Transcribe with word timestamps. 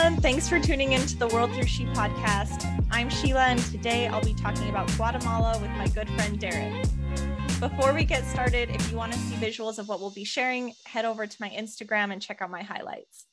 everyone. 0.00 0.22
Thanks 0.22 0.48
for 0.48 0.58
tuning 0.58 0.92
into 0.92 1.14
the 1.18 1.28
World 1.28 1.52
Through 1.52 1.66
She 1.66 1.84
podcast. 1.86 2.64
I'm 2.90 3.10
Sheila, 3.10 3.42
and 3.42 3.58
today 3.58 4.06
I'll 4.06 4.24
be 4.24 4.32
talking 4.32 4.70
about 4.70 4.90
Guatemala 4.92 5.58
with 5.60 5.70
my 5.72 5.88
good 5.88 6.08
friend 6.10 6.40
Derek. 6.40 6.86
Before 7.60 7.92
we 7.92 8.04
get 8.04 8.24
started, 8.24 8.70
if 8.70 8.90
you 8.90 8.96
want 8.96 9.12
to 9.12 9.18
see 9.18 9.34
visuals 9.34 9.78
of 9.78 9.88
what 9.88 10.00
we'll 10.00 10.10
be 10.10 10.24
sharing, 10.24 10.72
head 10.86 11.04
over 11.04 11.26
to 11.26 11.36
my 11.38 11.50
Instagram 11.50 12.14
and 12.14 12.22
check 12.22 12.40
out 12.40 12.50
my 12.50 12.62
highlights. 12.62 13.26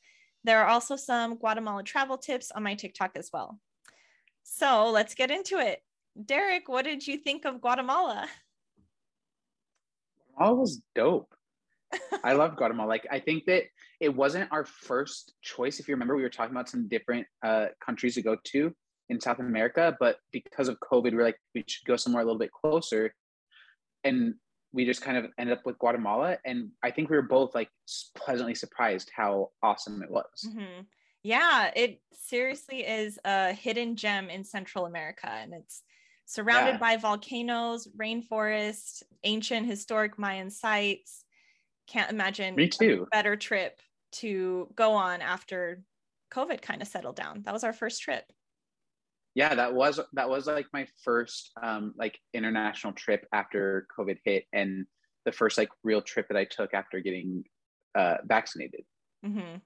There 0.44 0.60
are 0.62 0.66
also 0.66 0.96
some 0.96 1.36
Guatemala 1.36 1.84
travel 1.84 2.18
tips 2.18 2.50
on 2.50 2.62
my 2.62 2.74
TikTok 2.74 3.12
as 3.16 3.30
well. 3.32 3.58
So 4.42 4.90
let's 4.90 5.14
get 5.14 5.30
into 5.30 5.58
it. 5.58 5.82
Derek, 6.22 6.68
what 6.68 6.84
did 6.84 7.06
you 7.06 7.16
think 7.16 7.46
of 7.46 7.62
Guatemala? 7.62 8.28
Guatemala 10.36 10.54
was 10.54 10.82
dope. 10.94 11.34
I 12.24 12.32
love 12.32 12.56
Guatemala. 12.56 12.88
Like, 12.88 13.06
I 13.10 13.20
think 13.20 13.44
that 13.46 13.64
it 14.00 14.14
wasn't 14.14 14.50
our 14.52 14.64
first 14.64 15.34
choice. 15.42 15.80
If 15.80 15.88
you 15.88 15.94
remember, 15.94 16.16
we 16.16 16.22
were 16.22 16.28
talking 16.28 16.54
about 16.54 16.68
some 16.68 16.88
different 16.88 17.26
uh, 17.44 17.66
countries 17.84 18.14
to 18.14 18.22
go 18.22 18.36
to 18.44 18.74
in 19.08 19.20
South 19.20 19.38
America, 19.38 19.96
but 19.98 20.16
because 20.32 20.68
of 20.68 20.78
COVID, 20.80 21.12
we 21.12 21.18
are 21.18 21.24
like, 21.24 21.40
we 21.54 21.64
should 21.66 21.86
go 21.86 21.96
somewhere 21.96 22.22
a 22.22 22.24
little 22.24 22.38
bit 22.38 22.52
closer 22.52 23.14
and 24.04 24.34
we 24.72 24.84
just 24.84 25.00
kind 25.00 25.16
of 25.16 25.26
ended 25.38 25.56
up 25.56 25.64
with 25.64 25.78
Guatemala. 25.78 26.38
And 26.44 26.70
I 26.82 26.90
think 26.90 27.08
we 27.10 27.16
were 27.16 27.22
both 27.22 27.54
like 27.54 27.70
pleasantly 28.14 28.54
surprised 28.54 29.10
how 29.14 29.50
awesome 29.62 30.02
it 30.02 30.10
was. 30.10 30.46
Mm-hmm. 30.46 30.82
Yeah, 31.22 31.70
it 31.74 32.00
seriously 32.12 32.86
is 32.86 33.18
a 33.24 33.52
hidden 33.52 33.96
gem 33.96 34.30
in 34.30 34.44
Central 34.44 34.86
America. 34.86 35.28
And 35.28 35.54
it's 35.54 35.82
surrounded 36.26 36.72
yeah. 36.72 36.78
by 36.78 36.96
volcanoes, 36.96 37.88
rainforest, 37.98 39.02
ancient 39.24 39.66
historic 39.66 40.18
Mayan 40.18 40.50
sites. 40.50 41.24
Can't 41.88 42.10
imagine 42.10 42.54
Me 42.54 42.68
too. 42.68 43.06
a 43.06 43.16
better 43.16 43.36
trip 43.36 43.80
to 44.12 44.68
go 44.74 44.92
on 44.92 45.22
after 45.22 45.82
COVID 46.32 46.62
kind 46.62 46.82
of 46.82 46.88
settled 46.88 47.16
down. 47.16 47.42
That 47.44 47.54
was 47.54 47.64
our 47.64 47.72
first 47.72 48.02
trip 48.02 48.24
yeah 49.38 49.54
that 49.54 49.72
was 49.72 50.00
that 50.14 50.28
was 50.28 50.48
like 50.48 50.66
my 50.72 50.84
first 51.04 51.52
um 51.62 51.94
like 51.96 52.18
international 52.34 52.92
trip 52.92 53.24
after 53.32 53.86
covid 53.96 54.16
hit 54.24 54.44
and 54.52 54.84
the 55.24 55.30
first 55.30 55.56
like 55.56 55.68
real 55.84 56.02
trip 56.02 56.26
that 56.28 56.36
i 56.36 56.44
took 56.44 56.74
after 56.74 56.98
getting 56.98 57.44
uh 57.96 58.16
vaccinated 58.24 58.80
mm-hmm. 59.24 59.58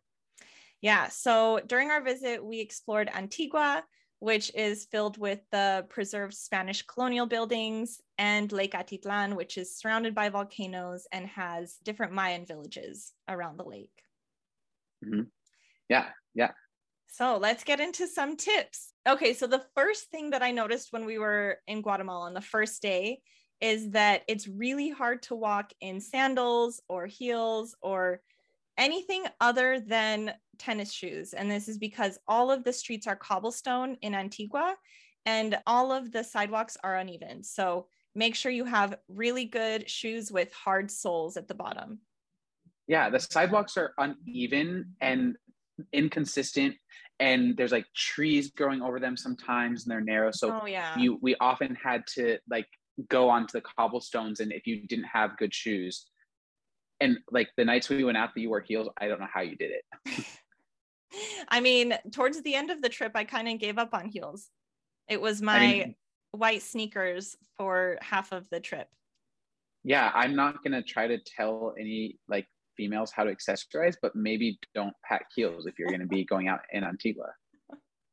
yeah 0.83 1.09
so 1.09 1.59
during 1.67 1.91
our 1.91 2.03
visit 2.03 2.45
we 2.45 2.61
explored 2.61 3.09
antigua 3.15 3.83
which 4.23 4.53
is 4.55 4.85
filled 4.85 5.19
with 5.19 5.41
the 5.51 5.85
preserved 5.89 6.33
spanish 6.33 6.83
colonial 6.83 7.27
buildings 7.27 8.01
and 8.19 8.53
lake 8.53 8.73
atitlan 8.73 9.35
which 9.35 9.59
is 9.59 9.77
surrounded 9.77 10.15
by 10.15 10.29
volcanoes 10.29 11.09
and 11.11 11.27
has 11.27 11.79
different 11.83 12.13
mayan 12.13 12.47
villages 12.47 13.13
around 13.29 13.59
the 13.59 13.65
lake. 13.65 13.91
Mm-hmm. 15.05 15.23
yeah 15.89 16.07
yeah. 16.35 16.53
So 17.09 17.37
let's 17.37 17.65
get 17.65 17.79
into 17.79 18.07
some 18.07 18.37
tips. 18.37 18.95
Okay, 19.07 19.35
so 19.35 19.47
the 19.47 19.67
first 19.75 20.11
thing 20.11 20.31
that 20.31 20.43
I 20.43 20.51
noticed 20.51 20.93
when 20.93 21.05
we 21.05 21.19
were 21.19 21.59
in 21.67 21.83
Guatemala 21.83 22.25
on 22.25 22.33
the 22.33 22.41
first 22.41 22.81
day 22.81 23.21
is 23.61 23.91
that 23.91 24.23
it's 24.29 24.49
really 24.49 24.89
hard 24.89 25.23
to 25.25 25.35
walk 25.35 25.73
in 25.81 26.01
sandals 26.01 26.81
or 26.89 27.07
heels 27.07 27.77
or 27.83 28.23
anything 28.79 29.25
other 29.41 29.81
than 29.81 30.35
tennis 30.59 30.93
shoes. 30.93 31.33
And 31.33 31.51
this 31.51 31.69
is 31.69 31.79
because 31.79 32.19
all 32.27 32.51
of 32.51 32.65
the 32.65 32.73
streets 32.73 33.07
are 33.07 33.17
cobblestone 33.17 33.97
in 34.03 34.15
Antigua 34.15 34.77
and 35.27 35.59
all 35.67 35.93
of 35.93 36.13
the 36.13 36.25
sidewalks 36.25 36.77
are 36.83 36.97
uneven. 36.97 37.43
So 37.43 37.87
make 38.15 38.35
sure 38.35 38.53
you 38.53 38.65
have 38.65 38.99
really 39.09 39.45
good 39.45 39.89
shoes 39.89 40.33
with 40.33 40.53
hard 40.53 40.91
soles 40.91 41.37
at 41.37 41.49
the 41.49 41.55
bottom. 41.55 42.01
Yeah, 42.89 43.11
the 43.11 43.21
sidewalks 43.21 43.77
are 43.77 43.95
uneven 43.99 44.95
and 45.01 45.37
inconsistent 45.93 46.75
and 47.21 47.57
there's 47.57 47.73
like 47.73 47.87
trees 47.95 48.51
growing 48.51 48.83
over 48.83 49.01
them 49.01 49.17
sometimes 49.17 49.85
and 49.85 49.91
they're 49.91 50.01
narrow 50.01 50.31
so 50.31 50.61
oh, 50.63 50.67
yeah. 50.67 50.97
you 50.99 51.19
we 51.23 51.35
often 51.41 51.75
had 51.75 52.07
to 52.07 52.39
like 52.49 52.67
go 53.09 53.29
onto 53.29 53.53
the 53.53 53.63
cobblestones 53.63 54.41
and 54.41 54.53
if 54.53 54.67
you 54.67 54.87
didn't 54.87 55.05
have 55.05 55.37
good 55.39 55.55
shoes 55.55 56.07
and 57.03 57.19
like 57.31 57.49
the 57.57 57.65
nights 57.65 57.89
we 57.89 58.05
went 58.05 58.17
out 58.17 58.35
that 58.35 58.41
you 58.41 58.49
wore 58.49 58.61
heels 58.61 58.89
i 58.99 59.09
don't 59.09 59.21
know 59.21 59.29
how 59.33 59.41
you 59.41 59.57
did 59.57 59.71
it 59.71 60.25
i 61.49 61.61
mean 61.61 61.95
towards 62.13 62.41
the 62.43 62.55
end 62.55 62.71
of 62.71 62.81
the 62.83 62.89
trip 62.89 63.13
i 63.15 63.25
kind 63.25 63.49
of 63.49 63.59
gave 63.59 63.79
up 63.79 63.93
on 63.93 64.07
heels 64.07 64.49
it 65.09 65.21
was 65.21 65.43
my 65.43 65.57
I 65.57 65.61
mean, 65.61 65.95
white 66.33 66.63
sneakers 66.63 67.37
for 67.57 67.99
half 68.01 68.33
of 68.33 68.49
the 68.51 68.61
trip 68.61 68.89
yeah 69.85 70.11
i'm 70.15 70.35
not 70.35 70.63
going 70.65 70.73
to 70.73 70.83
try 70.83 71.07
to 71.07 71.19
tell 71.19 71.75
any 71.79 72.19
like 72.29 72.47
females 72.77 73.13
how 73.13 73.25
to 73.25 73.35
accessorize, 73.35 73.97
but 74.01 74.15
maybe 74.15 74.59
don't 74.75 74.95
pack 75.05 75.27
heels 75.35 75.67
if 75.67 75.79
you're 75.79 75.89
going 75.89 76.01
to 76.01 76.07
be 76.07 76.25
going 76.25 76.49
out 76.49 76.61
in 76.73 76.85
Antigua 76.85 77.29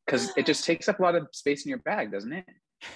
because 0.06 0.32
it 0.38 0.46
just 0.46 0.66
takes 0.66 0.90
up 0.90 1.00
a 1.00 1.02
lot 1.02 1.16
of 1.16 1.28
space 1.32 1.66
in 1.66 1.70
your 1.70 1.80
bag, 1.80 2.12
doesn't 2.12 2.34
it? 2.34 2.46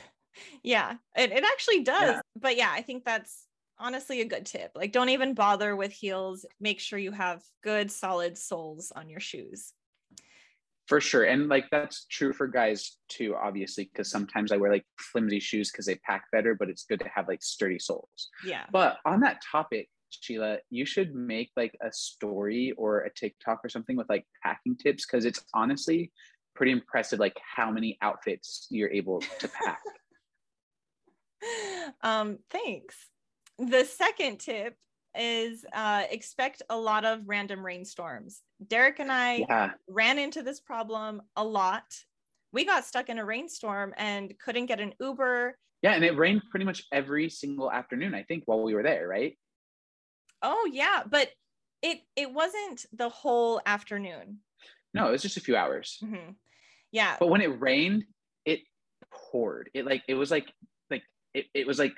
Yeah, 0.64 0.96
it, 1.16 1.31
it 1.31 1.44
actually 1.44 1.84
does. 1.84 2.16
Yeah. 2.16 2.22
But 2.36 2.58
yeah, 2.58 2.72
I 2.72 2.81
think 2.81 3.06
that's 3.06 3.46
honestly 3.79 4.22
a 4.22 4.25
good 4.25 4.45
tip. 4.45 4.72
Like, 4.75 4.91
don't 4.91 5.09
even 5.09 5.34
bother 5.34 5.75
with 5.75 5.91
heels. 5.91 6.45
Make 6.59 6.79
sure 6.79 7.00
you 7.00 7.11
have 7.11 7.44
good, 7.63 7.91
solid 7.91 8.38
soles 8.38 8.91
on 8.95 9.09
your 9.09 9.19
shoes. 9.19 9.73
For 10.88 11.00
sure. 11.00 11.23
And 11.23 11.47
like 11.47 11.69
that's 11.72 12.06
true 12.12 12.33
for 12.33 12.45
guys 12.45 12.97
too, 13.07 13.35
obviously, 13.41 13.89
because 13.91 14.12
sometimes 14.12 14.51
I 14.51 14.57
wear 14.57 14.72
like 14.72 14.85
flimsy 15.00 15.39
shoes 15.39 15.72
because 15.72 15.85
they 15.85 15.95
pack 15.95 16.25
better, 16.31 16.56
but 16.56 16.69
it's 16.69 16.83
good 16.83 17.00
to 17.00 17.09
have 17.13 17.28
like 17.28 17.41
sturdy 17.41 17.79
soles. 17.79 18.29
Yeah. 18.45 18.66
But 18.72 18.97
on 19.06 19.22
that 19.22 19.41
topic, 19.50 19.88
Sheila, 20.09 20.57
you 20.69 20.85
should 20.85 21.16
make 21.16 21.51
like 21.56 21.75
a 21.81 21.91
story 21.91 22.73
or 22.78 23.00
a 23.01 23.13
TikTok 23.13 23.62
or 23.63 23.69
something 23.69 23.95
with 23.95 24.09
like 24.09 24.25
packing 24.44 24.75
tips 24.75 25.06
because 25.06 25.23
it's 25.23 25.44
honestly 25.53 26.12
pretty 26.53 26.73
impressive 26.73 27.19
like 27.19 27.39
how 27.56 27.72
many 27.72 27.97
outfits 28.01 28.67
you're 28.69 28.91
able 28.91 29.22
to 29.39 29.47
pack. 29.47 29.79
um, 32.01 32.39
thanks. 32.51 32.95
The 33.69 33.85
second 33.85 34.40
tip 34.40 34.75
is 35.16 35.66
uh, 35.74 36.03
expect 36.09 36.63
a 36.69 36.78
lot 36.78 37.06
of 37.06 37.22
random 37.28 37.66
rainstorms. 37.66 38.41
Derek 38.68 39.00
and 39.00 39.12
I 39.12 39.46
yeah. 39.47 39.72
ran 39.88 40.18
into 40.18 40.41
this 40.41 40.59
problem 40.59 41.22
a 41.35 41.44
lot. 41.44 41.84
We 42.51 42.66
got 42.66 42.85
stuck 42.85 43.09
in 43.09 43.19
a 43.19 43.25
rainstorm 43.25 43.94
and 43.97 44.34
couldn't 44.44 44.68
get 44.68 44.79
an 44.79 44.94
Uber. 45.00 45.57
Yeah, 45.81 45.94
and 45.94 46.03
it 46.03 46.18
rained 46.18 46.44
pretty 46.50 46.66
much 46.66 46.84
every 46.91 47.29
single 47.29 47.72
afternoon, 47.72 48.16
I 48.16 48.24
think, 48.24 48.44
while 48.46 48.63
we 48.63 48.74
were 48.74 48.84
there, 48.84 49.07
right? 49.07 49.38
Oh 50.41 50.69
yeah, 50.72 51.03
but 51.09 51.30
it 51.81 52.00
it 52.16 52.31
wasn't 52.34 52.85
the 52.94 53.09
whole 53.09 53.62
afternoon. 53.66 54.40
No, 54.94 55.07
it 55.07 55.12
was 55.12 55.22
just 55.22 55.38
a 55.38 55.41
few 55.41 55.56
hours. 55.56 56.00
Mm-hmm. 56.03 56.31
Yeah. 56.91 57.16
But 57.19 57.30
when 57.30 57.41
it 57.41 57.59
rained, 57.59 58.06
it 58.45 58.62
poured. 59.12 59.69
It 59.74 59.85
like 59.85 60.03
it 60.07 60.13
was 60.13 60.31
like 60.31 60.51
like 60.90 61.03
it, 61.34 61.45
it 61.53 61.68
was 61.68 61.80
like 61.80 61.95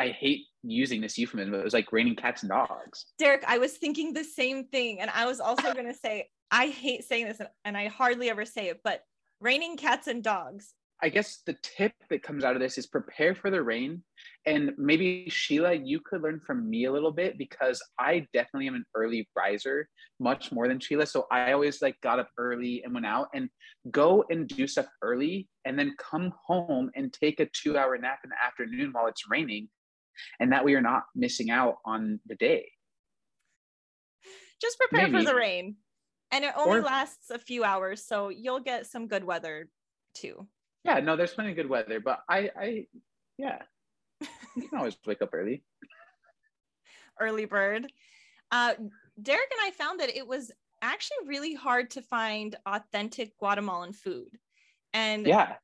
I 0.00 0.08
hate 0.08 0.46
using 0.62 1.02
this 1.02 1.18
euphemism, 1.18 1.52
but 1.52 1.60
it 1.60 1.64
was 1.64 1.74
like 1.74 1.92
raining 1.92 2.16
cats 2.16 2.42
and 2.42 2.48
dogs. 2.48 3.04
Derek, 3.18 3.44
I 3.46 3.58
was 3.58 3.74
thinking 3.74 4.14
the 4.14 4.24
same 4.24 4.64
thing. 4.64 4.98
And 4.98 5.10
I 5.10 5.26
was 5.26 5.40
also 5.40 5.74
gonna 5.74 5.92
say, 5.92 6.28
I 6.50 6.68
hate 6.68 7.04
saying 7.04 7.26
this 7.26 7.42
and 7.66 7.76
I 7.76 7.88
hardly 7.88 8.30
ever 8.30 8.46
say 8.46 8.68
it, 8.68 8.80
but 8.82 9.02
raining 9.40 9.76
cats 9.76 10.06
and 10.06 10.24
dogs. 10.24 10.72
I 11.02 11.08
guess 11.08 11.42
the 11.46 11.56
tip 11.62 11.92
that 12.08 12.22
comes 12.22 12.44
out 12.44 12.56
of 12.56 12.60
this 12.60 12.76
is 12.76 12.86
prepare 12.86 13.34
for 13.34 13.50
the 13.50 13.62
rain. 13.62 14.02
And 14.46 14.72
maybe 14.76 15.28
Sheila, 15.28 15.74
you 15.74 16.00
could 16.00 16.22
learn 16.22 16.40
from 16.46 16.68
me 16.68 16.84
a 16.84 16.92
little 16.92 17.12
bit 17.12 17.38
because 17.38 17.82
I 17.98 18.26
definitely 18.32 18.68
am 18.68 18.74
an 18.74 18.84
early 18.94 19.28
riser, 19.36 19.88
much 20.18 20.52
more 20.52 20.68
than 20.68 20.78
Sheila. 20.78 21.06
So 21.06 21.26
I 21.30 21.52
always 21.52 21.80
like 21.80 21.98
got 22.02 22.18
up 22.18 22.28
early 22.38 22.82
and 22.84 22.92
went 22.92 23.06
out 23.06 23.28
and 23.34 23.48
go 23.90 24.24
and 24.30 24.46
do 24.46 24.66
stuff 24.66 24.86
early 25.02 25.48
and 25.64 25.78
then 25.78 25.94
come 25.98 26.32
home 26.46 26.90
and 26.94 27.12
take 27.12 27.40
a 27.40 27.48
two 27.52 27.78
hour 27.78 27.96
nap 27.96 28.18
in 28.24 28.30
the 28.30 28.44
afternoon 28.44 28.90
while 28.92 29.06
it's 29.06 29.30
raining. 29.30 29.68
And 30.38 30.52
that 30.52 30.64
we 30.64 30.74
are 30.74 30.80
not 30.80 31.04
missing 31.14 31.50
out 31.50 31.76
on 31.84 32.20
the 32.26 32.34
day. 32.34 32.70
Just 34.60 34.78
prepare 34.78 35.08
maybe. 35.08 35.24
for 35.24 35.30
the 35.30 35.36
rain. 35.36 35.76
And 36.32 36.44
it 36.44 36.52
only 36.56 36.78
or, 36.78 36.82
lasts 36.82 37.30
a 37.30 37.38
few 37.38 37.64
hours. 37.64 38.04
So 38.06 38.28
you'll 38.28 38.60
get 38.60 38.86
some 38.86 39.08
good 39.08 39.24
weather 39.24 39.68
too 40.14 40.46
yeah, 40.84 41.00
no, 41.00 41.16
there's 41.16 41.34
plenty 41.34 41.50
of 41.50 41.56
good 41.56 41.68
weather, 41.68 42.00
but 42.00 42.20
I, 42.28 42.50
I, 42.58 42.86
yeah, 43.36 43.58
you 44.56 44.68
can 44.68 44.78
always 44.78 44.96
wake 45.06 45.22
up 45.22 45.30
early. 45.32 45.62
Early 47.20 47.44
bird. 47.44 47.86
Uh, 48.50 48.74
Derek 49.20 49.50
and 49.52 49.60
I 49.62 49.70
found 49.72 50.00
that 50.00 50.16
it 50.16 50.26
was 50.26 50.50
actually 50.80 51.26
really 51.26 51.54
hard 51.54 51.90
to 51.90 52.02
find 52.02 52.56
authentic 52.64 53.36
Guatemalan 53.38 53.92
food, 53.92 54.38
and 54.94 55.26
yeah, 55.26 55.56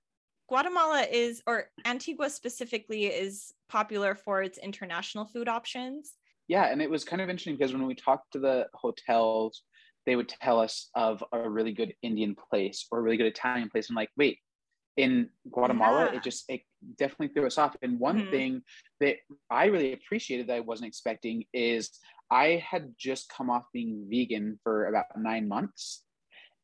Guatemala 0.49 1.07
is, 1.11 1.43
or 1.47 1.71
Antigua 1.87 2.29
specifically, 2.29 3.07
is 3.07 3.55
popular 3.69 4.15
for 4.15 4.43
its 4.43 4.59
international 4.59 5.27
food 5.27 5.49
options. 5.49 6.15
Yeah, 6.49 6.67
and 6.71 6.81
it 6.81 6.91
was 6.91 7.05
kind 7.05 7.21
of 7.21 7.29
interesting 7.29 7.57
because 7.57 7.73
when 7.73 7.87
we 7.87 7.95
talked 7.95 8.33
to 8.33 8.39
the 8.39 8.67
hotels, 8.75 9.63
they 10.05 10.15
would 10.15 10.29
tell 10.29 10.61
us 10.61 10.91
of 10.95 11.23
a 11.33 11.49
really 11.49 11.73
good 11.73 11.95
Indian 12.03 12.37
place 12.51 12.87
or 12.91 13.01
a 13.01 13.03
really 13.03 13.17
good 13.17 13.27
Italian 13.27 13.69
place. 13.69 13.91
I'm 13.91 13.97
like, 13.97 14.11
wait, 14.17 14.39
in 14.97 15.29
Guatemala, 15.51 16.07
yeah. 16.07 16.17
it 16.17 16.23
just 16.23 16.45
it 16.49 16.63
definitely 16.97 17.35
threw 17.35 17.47
us 17.47 17.59
off. 17.59 17.77
And 17.83 17.99
one 17.99 18.21
mm-hmm. 18.21 18.31
thing 18.31 18.63
that 19.01 19.17
I 19.51 19.67
really 19.67 19.93
appreciated 19.93 20.47
that 20.47 20.57
I 20.57 20.61
wasn't 20.61 20.89
expecting 20.89 21.45
is 21.53 21.91
I 22.31 22.65
had 22.69 22.95
just 22.99 23.29
come 23.29 23.51
off 23.51 23.65
being 23.73 24.07
vegan 24.09 24.59
for 24.63 24.87
about 24.87 25.07
nine 25.17 25.49
months. 25.49 26.03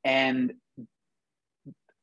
And 0.05 0.55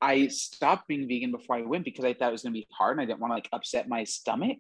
I 0.02 0.28
stopped 0.28 0.88
being 0.88 1.08
vegan 1.08 1.32
before 1.32 1.58
I 1.58 1.62
went 1.62 1.84
because 1.84 2.06
I 2.06 2.14
thought 2.14 2.30
it 2.30 2.34
was 2.34 2.44
going 2.44 2.54
to 2.54 2.60
be 2.60 2.68
hard 2.72 2.94
and 2.94 3.02
I 3.02 3.06
didn't 3.06 3.20
want 3.20 3.32
to 3.32 3.36
like 3.36 3.50
upset 3.52 3.90
my 3.90 4.04
stomach. 4.06 4.58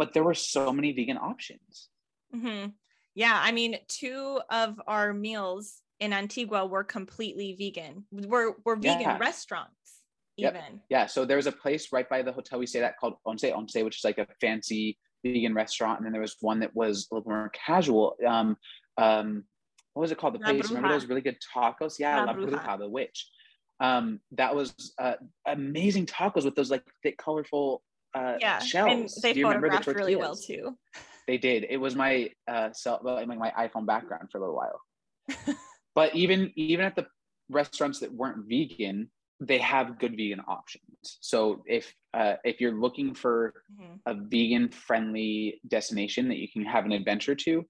But 0.00 0.14
there 0.14 0.24
were 0.24 0.38
so 0.54 0.72
many 0.72 0.90
vegan 0.98 1.18
options. 1.18 1.90
hmm 2.32 2.66
Yeah, 3.14 3.36
I 3.48 3.50
mean, 3.52 3.72
two 4.00 4.40
of 4.62 4.80
our 4.86 5.12
meals 5.12 5.82
in 6.04 6.10
Antigua 6.22 6.64
were 6.64 6.84
completely 6.84 7.48
vegan. 7.60 7.94
We're 8.10 8.52
we're 8.64 8.76
vegan 8.76 9.00
Yeah. 9.02 9.18
restaurants 9.18 9.90
Yep. 10.38 10.54
even. 10.54 10.80
Yeah, 10.94 11.04
so 11.04 11.18
there 11.26 11.36
was 11.36 11.46
a 11.46 11.52
place 11.64 11.84
right 11.96 12.08
by 12.14 12.20
the 12.22 12.32
hotel 12.32 12.58
we 12.58 12.66
stayed 12.66 12.82
at 12.88 12.98
called 12.98 13.16
Once 13.26 13.42
Once, 13.44 13.74
which 13.74 13.98
is 13.98 14.04
like 14.10 14.16
a 14.16 14.26
fancy 14.40 14.96
vegan 15.22 15.54
restaurant, 15.62 15.98
and 15.98 16.04
then 16.06 16.12
there 16.14 16.22
was 16.28 16.36
one 16.40 16.60
that 16.60 16.74
was 16.74 16.94
a 17.10 17.14
little 17.14 17.30
more 17.30 17.50
casual. 17.66 18.16
Um, 18.26 18.56
um, 18.96 19.44
what 19.92 20.02
was 20.04 20.12
it 20.12 20.18
called? 20.18 20.34
The 20.34 20.38
La 20.38 20.46
place. 20.46 20.68
Remember 20.70 20.88
Bruja. 20.88 20.92
those 20.96 21.08
really 21.10 21.20
good 21.28 21.38
tacos? 21.54 21.98
Yeah, 21.98 22.16
La 22.20 22.24
La 22.24 22.34
Bruja. 22.34 22.62
Bruja, 22.64 22.78
the 22.78 22.88
witch. 22.88 23.28
Um, 23.80 24.20
that 24.40 24.54
was 24.54 24.94
uh, 25.04 25.16
amazing 25.46 26.06
tacos 26.06 26.44
with 26.46 26.54
those 26.54 26.70
like 26.70 26.84
thick, 27.02 27.18
colorful 27.18 27.82
uh, 28.14 28.36
Yeah, 28.40 28.60
and 28.88 29.08
they 29.22 29.32
Do 29.32 29.40
you 29.40 29.46
remember 29.46 29.70
the 29.70 29.94
really 29.94 30.16
well 30.16 30.36
too. 30.36 30.76
They 31.26 31.38
did. 31.38 31.66
It 31.68 31.76
was 31.76 31.94
my 31.94 32.30
uh, 32.48 32.72
cell, 32.72 33.00
like 33.04 33.26
my 33.26 33.52
iPhone 33.58 33.86
background 33.86 34.30
for 34.30 34.38
a 34.38 34.40
little 34.40 34.56
while. 34.56 34.80
but 35.94 36.14
even 36.14 36.52
even 36.56 36.84
at 36.84 36.96
the 36.96 37.06
restaurants 37.48 38.00
that 38.00 38.12
weren't 38.12 38.48
vegan, 38.48 39.10
they 39.38 39.58
have 39.58 39.98
good 39.98 40.12
vegan 40.16 40.40
options. 40.48 41.18
So 41.20 41.62
if 41.66 41.94
uh, 42.14 42.34
if 42.44 42.60
you're 42.60 42.78
looking 42.80 43.14
for 43.14 43.62
Mhm. 43.72 44.00
a 44.06 44.14
vegan 44.14 44.70
friendly 44.70 45.60
destination 45.68 46.28
that 46.28 46.38
you 46.38 46.48
can 46.48 46.64
have 46.64 46.84
an 46.84 46.92
adventure 46.92 47.34
to, 47.36 47.64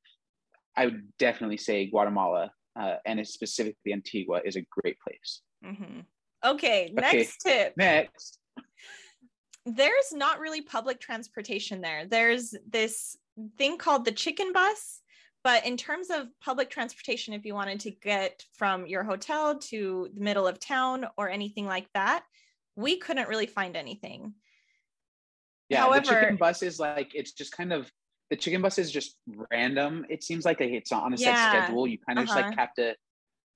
I 0.77 0.87
would 0.87 1.03
definitely 1.19 1.59
say 1.59 1.87
Guatemala 1.87 2.53
uh, 2.77 2.97
and 3.05 3.21
it's 3.21 3.35
specifically 3.35 3.93
Antigua 3.93 4.41
is 4.45 4.57
a 4.57 4.65
great 4.71 4.97
place. 5.07 5.43
Mhm. 5.65 6.07
Okay, 6.45 6.91
next 6.95 7.39
tip. 7.45 7.77
Next, 7.77 8.39
there's 9.77 10.13
not 10.13 10.41
really 10.41 10.63
public 10.63 11.01
transportation 11.01 11.81
there. 11.81 12.07
There's 12.07 12.55
this 12.69 13.17
thing 13.57 13.79
called 13.79 14.05
the 14.05 14.13
chicken 14.13 14.53
bus, 14.53 15.01
but 15.43 15.67
in 15.67 15.77
terms 15.77 16.11
of 16.11 16.27
public 16.41 16.71
transportation, 16.71 17.35
if 17.35 17.45
you 17.45 17.55
wanted 17.55 17.81
to 17.81 17.91
get 17.91 18.45
from 18.55 18.87
your 18.87 19.03
hotel 19.03 19.59
to 19.59 20.11
the 20.15 20.21
middle 20.21 20.47
of 20.47 20.59
town 20.59 21.07
or 21.17 21.31
anything 21.31 21.67
like 21.67 21.87
that, 21.95 22.25
we 22.77 22.99
couldn't 22.99 23.29
really 23.29 23.47
find 23.47 23.77
anything. 23.77 24.35
yeah, 25.69 25.89
the 25.89 26.01
chicken 26.01 26.37
bus 26.37 26.63
is 26.63 26.79
like 26.79 27.15
it's 27.15 27.33
just 27.33 27.53
kind 27.53 27.73
of 27.73 27.91
the 28.31 28.37
chicken 28.37 28.63
bus 28.63 28.79
is 28.79 28.91
just 28.91 29.17
random. 29.51 30.07
It 30.09 30.23
seems 30.23 30.45
like 30.45 30.61
it's 30.61 30.93
on 30.93 31.13
a 31.13 31.19
set 31.19 31.27
Yeah, 31.27 31.65
schedule. 31.65 31.87
You 31.87 31.99
kind 31.99 32.19
of 32.19 32.27
just 32.27 32.39
uh-huh. 32.39 32.49
like 32.49 32.59
have 32.59 32.75
to. 32.75 32.95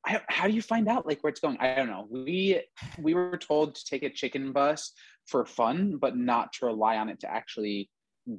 I, 0.07 0.21
how 0.29 0.47
do 0.47 0.55
you 0.55 0.63
find 0.63 0.89
out 0.89 1.07
like 1.07 1.23
where 1.23 1.31
it's 1.31 1.41
going? 1.41 1.57
I 1.61 1.75
don't 1.75 1.89
know. 1.89 2.07
We 2.11 2.63
we 2.99 3.15
were 3.15 3.39
told 3.39 3.75
to 3.77 3.85
take 3.85 4.03
a 4.03 4.11
chicken 4.11 4.53
bus 4.53 4.93
for 5.27 5.47
fun, 5.47 5.97
but 5.97 6.17
not 6.17 6.53
to 6.55 6.67
rely 6.67 6.97
on 6.97 7.09
it 7.09 7.21
to 7.21 7.31
actually 7.31 7.91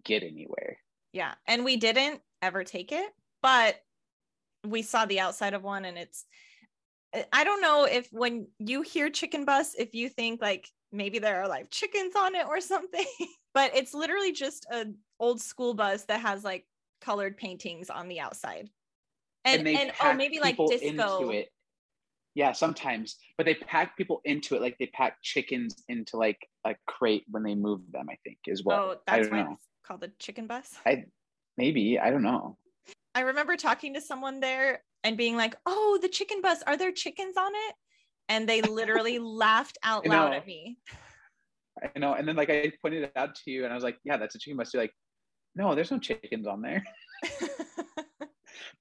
get 0.03 0.23
anywhere. 0.23 0.77
Yeah. 1.13 1.33
And 1.47 1.63
we 1.63 1.77
didn't 1.77 2.21
ever 2.41 2.63
take 2.63 2.91
it, 2.91 3.09
but 3.41 3.77
we 4.67 4.81
saw 4.81 5.05
the 5.05 5.19
outside 5.19 5.53
of 5.53 5.63
one 5.63 5.85
and 5.85 5.97
it's 5.97 6.25
I 7.31 7.43
don't 7.43 7.61
know 7.61 7.85
if 7.85 8.09
when 8.11 8.47
you 8.59 8.81
hear 8.81 9.09
chicken 9.09 9.45
bus, 9.45 9.73
if 9.77 9.93
you 9.93 10.09
think 10.09 10.41
like 10.41 10.67
maybe 10.91 11.19
there 11.19 11.41
are 11.41 11.47
like 11.47 11.71
chickens 11.71 12.13
on 12.15 12.35
it 12.35 12.45
or 12.45 12.59
something, 12.59 13.05
but 13.53 13.75
it's 13.75 13.93
literally 13.93 14.33
just 14.33 14.65
a 14.71 14.87
old 15.19 15.41
school 15.41 15.73
bus 15.73 16.03
that 16.05 16.19
has 16.21 16.43
like 16.43 16.65
colored 17.01 17.37
paintings 17.37 17.89
on 17.89 18.07
the 18.07 18.19
outside. 18.19 18.69
And 19.45 19.65
they 19.65 19.75
and, 19.75 19.91
oh 20.03 20.13
maybe 20.13 20.39
like 20.39 20.57
disco. 20.57 21.31
Yeah, 22.35 22.51
sometimes, 22.51 23.15
but 23.37 23.45
they 23.45 23.55
pack 23.55 23.97
people 23.97 24.19
into 24.25 24.55
it 24.55 24.61
like 24.61 24.77
they 24.77 24.87
pack 24.87 25.17
chickens 25.23 25.83
into 25.87 26.17
like 26.17 26.37
a 26.65 26.75
crate 26.85 27.23
when 27.31 27.43
they 27.43 27.55
move 27.55 27.79
them. 27.91 28.07
I 28.09 28.17
think 28.25 28.39
as 28.51 28.61
well. 28.63 28.79
oh, 28.79 28.95
that's 29.07 29.29
why 29.29 29.43
know. 29.43 29.53
it's 29.53 29.67
called 29.87 30.01
the 30.01 30.11
chicken 30.19 30.45
bus. 30.45 30.73
I 30.85 31.05
maybe 31.57 31.97
I 31.97 32.11
don't 32.11 32.23
know. 32.23 32.57
I 33.15 33.21
remember 33.21 33.55
talking 33.55 33.93
to 33.93 34.01
someone 34.01 34.41
there 34.41 34.83
and 35.05 35.15
being 35.15 35.37
like, 35.37 35.55
"Oh, 35.65 35.97
the 36.01 36.09
chicken 36.09 36.41
bus, 36.41 36.61
are 36.67 36.75
there 36.75 36.91
chickens 36.91 37.37
on 37.37 37.51
it?" 37.53 37.75
And 38.27 38.49
they 38.49 38.61
literally 38.61 39.17
laughed 39.19 39.77
out 39.81 40.05
loud 40.05 40.33
at 40.33 40.45
me. 40.45 40.77
I 41.81 41.97
know. 41.97 42.15
And 42.15 42.27
then 42.27 42.35
like 42.35 42.49
I 42.49 42.71
pointed 42.81 43.03
it 43.03 43.13
out 43.15 43.35
to 43.35 43.51
you, 43.51 43.63
and 43.63 43.71
I 43.71 43.75
was 43.75 43.83
like, 43.83 43.97
"Yeah, 44.03 44.17
that's 44.17 44.35
a 44.35 44.39
chicken 44.39 44.57
bus." 44.57 44.73
You're 44.73 44.83
like, 44.83 44.93
"No, 45.55 45.73
there's 45.73 45.91
no 45.91 45.99
chickens 45.99 46.47
on 46.47 46.61
there." 46.61 46.83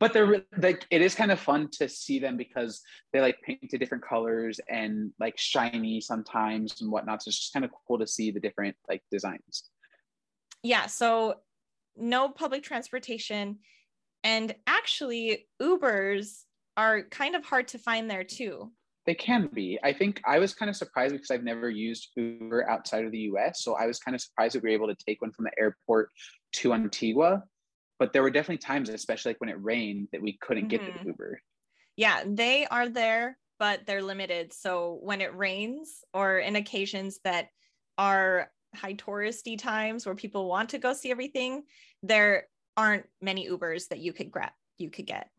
But 0.00 0.12
they're 0.12 0.42
like, 0.58 0.86
it 0.90 1.02
is 1.02 1.14
kind 1.14 1.30
of 1.30 1.38
fun 1.38 1.68
to 1.78 1.88
see 1.88 2.18
them 2.18 2.36
because 2.36 2.82
they 3.12 3.20
like 3.20 3.36
painted 3.42 3.78
different 3.78 4.04
colors 4.04 4.60
and 4.68 5.12
like 5.20 5.38
shiny 5.38 6.00
sometimes 6.00 6.80
and 6.80 6.90
whatnot. 6.90 7.22
So 7.22 7.28
it's 7.28 7.38
just 7.38 7.52
kind 7.52 7.64
of 7.64 7.70
cool 7.86 7.98
to 7.98 8.06
see 8.06 8.30
the 8.30 8.40
different 8.40 8.76
like 8.88 9.02
designs. 9.10 9.70
yeah, 10.62 10.86
so 10.86 11.36
no 11.96 12.28
public 12.28 12.62
transportation 12.62 13.58
and 14.24 14.54
actually 14.66 15.46
Ubers 15.62 16.44
are 16.76 17.02
kind 17.02 17.36
of 17.36 17.44
hard 17.44 17.68
to 17.68 17.78
find 17.78 18.10
there 18.10 18.24
too. 18.24 18.72
They 19.06 19.14
can 19.14 19.50
be. 19.52 19.78
I 19.84 19.92
think 19.92 20.20
I 20.26 20.38
was 20.38 20.54
kind 20.54 20.70
of 20.70 20.76
surprised 20.76 21.12
because 21.12 21.30
I've 21.30 21.44
never 21.44 21.68
used 21.68 22.08
Uber 22.16 22.68
outside 22.68 23.04
of 23.04 23.12
the 23.12 23.18
US. 23.18 23.62
So 23.62 23.74
I 23.74 23.86
was 23.86 23.98
kind 23.98 24.14
of 24.14 24.22
surprised 24.22 24.56
that 24.56 24.62
we 24.62 24.70
were 24.70 24.74
able 24.74 24.88
to 24.88 24.96
take 25.06 25.20
one 25.20 25.30
from 25.30 25.44
the 25.44 25.52
airport 25.58 26.08
to 26.54 26.72
Antigua. 26.72 27.44
But 27.98 28.12
there 28.12 28.22
were 28.22 28.30
definitely 28.30 28.58
times, 28.58 28.88
especially 28.88 29.30
like 29.30 29.40
when 29.40 29.50
it 29.50 29.62
rained, 29.62 30.08
that 30.12 30.22
we 30.22 30.38
couldn't 30.38 30.68
get 30.68 30.82
Mhm. 30.82 30.86
the 30.86 31.00
Uber. 31.04 31.40
Yeah, 31.96 32.24
they 32.26 32.66
are 32.66 32.88
there, 32.88 33.38
but 33.58 33.86
they're 33.86 34.02
limited. 34.02 34.52
So 34.52 34.94
when 35.02 35.20
it 35.20 35.34
rains 35.36 36.04
or 36.12 36.38
in 36.38 36.56
occasions 36.56 37.20
that 37.24 37.50
are 37.98 38.52
high 38.74 38.94
touristy 38.94 39.58
times 39.58 40.06
where 40.06 40.14
people 40.16 40.48
want 40.48 40.70
to 40.70 40.78
go 40.78 40.92
see 40.92 41.10
everything, 41.10 41.64
there 42.02 42.48
aren't 42.76 43.08
many 43.20 43.48
Ubers 43.48 43.88
that 43.88 44.00
you 44.00 44.12
could 44.12 44.30
grab, 44.30 44.52
you 44.78 44.90
could 44.90 45.06
get. 45.06 45.30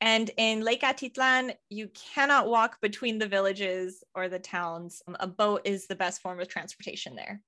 And 0.00 0.30
in 0.36 0.62
Lake 0.62 0.82
Atitlan, 0.82 1.56
you 1.68 1.88
cannot 1.88 2.48
walk 2.48 2.80
between 2.80 3.18
the 3.18 3.28
villages 3.28 4.02
or 4.14 4.28
the 4.28 4.38
towns. 4.38 5.02
A 5.20 5.26
boat 5.26 5.62
is 5.64 5.86
the 5.86 5.94
best 5.96 6.20
form 6.20 6.40
of 6.40 6.48
transportation 6.48 7.14
there. 7.14 7.42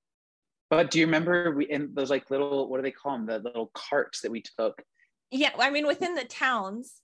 But 0.76 0.90
do 0.90 0.98
you 0.98 1.06
remember 1.06 1.52
we 1.52 1.66
in 1.66 1.94
those 1.94 2.10
like 2.10 2.30
little 2.30 2.68
what 2.68 2.78
do 2.78 2.82
they 2.82 2.90
call 2.90 3.12
them? 3.12 3.26
The 3.26 3.38
little 3.38 3.70
carts 3.74 4.20
that 4.22 4.30
we 4.30 4.42
took. 4.58 4.82
Yeah, 5.30 5.50
I 5.58 5.70
mean 5.70 5.86
within 5.86 6.14
the 6.14 6.24
towns. 6.24 7.00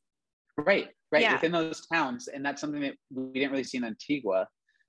Right, 0.57 0.89
right. 1.13 1.23
Yeah. 1.23 1.35
Within 1.35 1.53
those 1.53 1.87
towns. 1.87 2.29
And 2.29 2.45
that's 2.45 2.61
something 2.61 2.81
that 2.83 2.95
we 3.13 3.33
didn't 3.35 3.53
really 3.53 3.65
see 3.65 3.79
in 3.79 3.85
Antigua, 3.85 4.49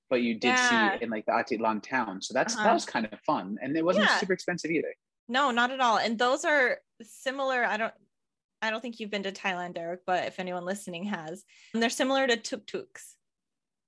but 0.10 0.22
you 0.24 0.34
did 0.34 0.48
Yeah. 0.50 0.98
see 0.98 1.04
in 1.04 1.10
like 1.12 1.26
the 1.28 1.32
Atitlan 1.32 1.82
town. 1.84 2.22
So 2.22 2.34
that's 2.34 2.56
Uh-huh. 2.56 2.64
that 2.66 2.74
was 2.74 2.86
kind 2.86 3.06
of 3.12 3.20
fun. 3.22 3.58
And 3.62 3.78
it 3.78 3.86
wasn't 3.86 4.06
Yeah. 4.06 4.18
super 4.18 4.34
expensive 4.34 4.72
either. 4.72 4.94
No, 5.28 5.52
not 5.52 5.72
at 5.72 5.80
all. 5.80 5.98
And 5.98 6.18
those 6.18 6.44
are 6.44 6.80
similar. 7.02 7.64
I 7.64 7.78
don't 7.78 7.94
I 8.64 8.70
don't 8.70 8.80
think 8.82 9.00
you've 9.00 9.10
been 9.10 9.24
to 9.24 9.32
Thailand, 9.32 9.74
Derek, 9.74 10.02
but 10.06 10.26
if 10.28 10.40
anyone 10.40 10.66
listening 10.66 11.06
has, 11.06 11.44
and 11.74 11.82
they're 11.82 11.90
similar 11.90 12.28
to 12.28 12.38
tuk-tuks. 12.38 13.16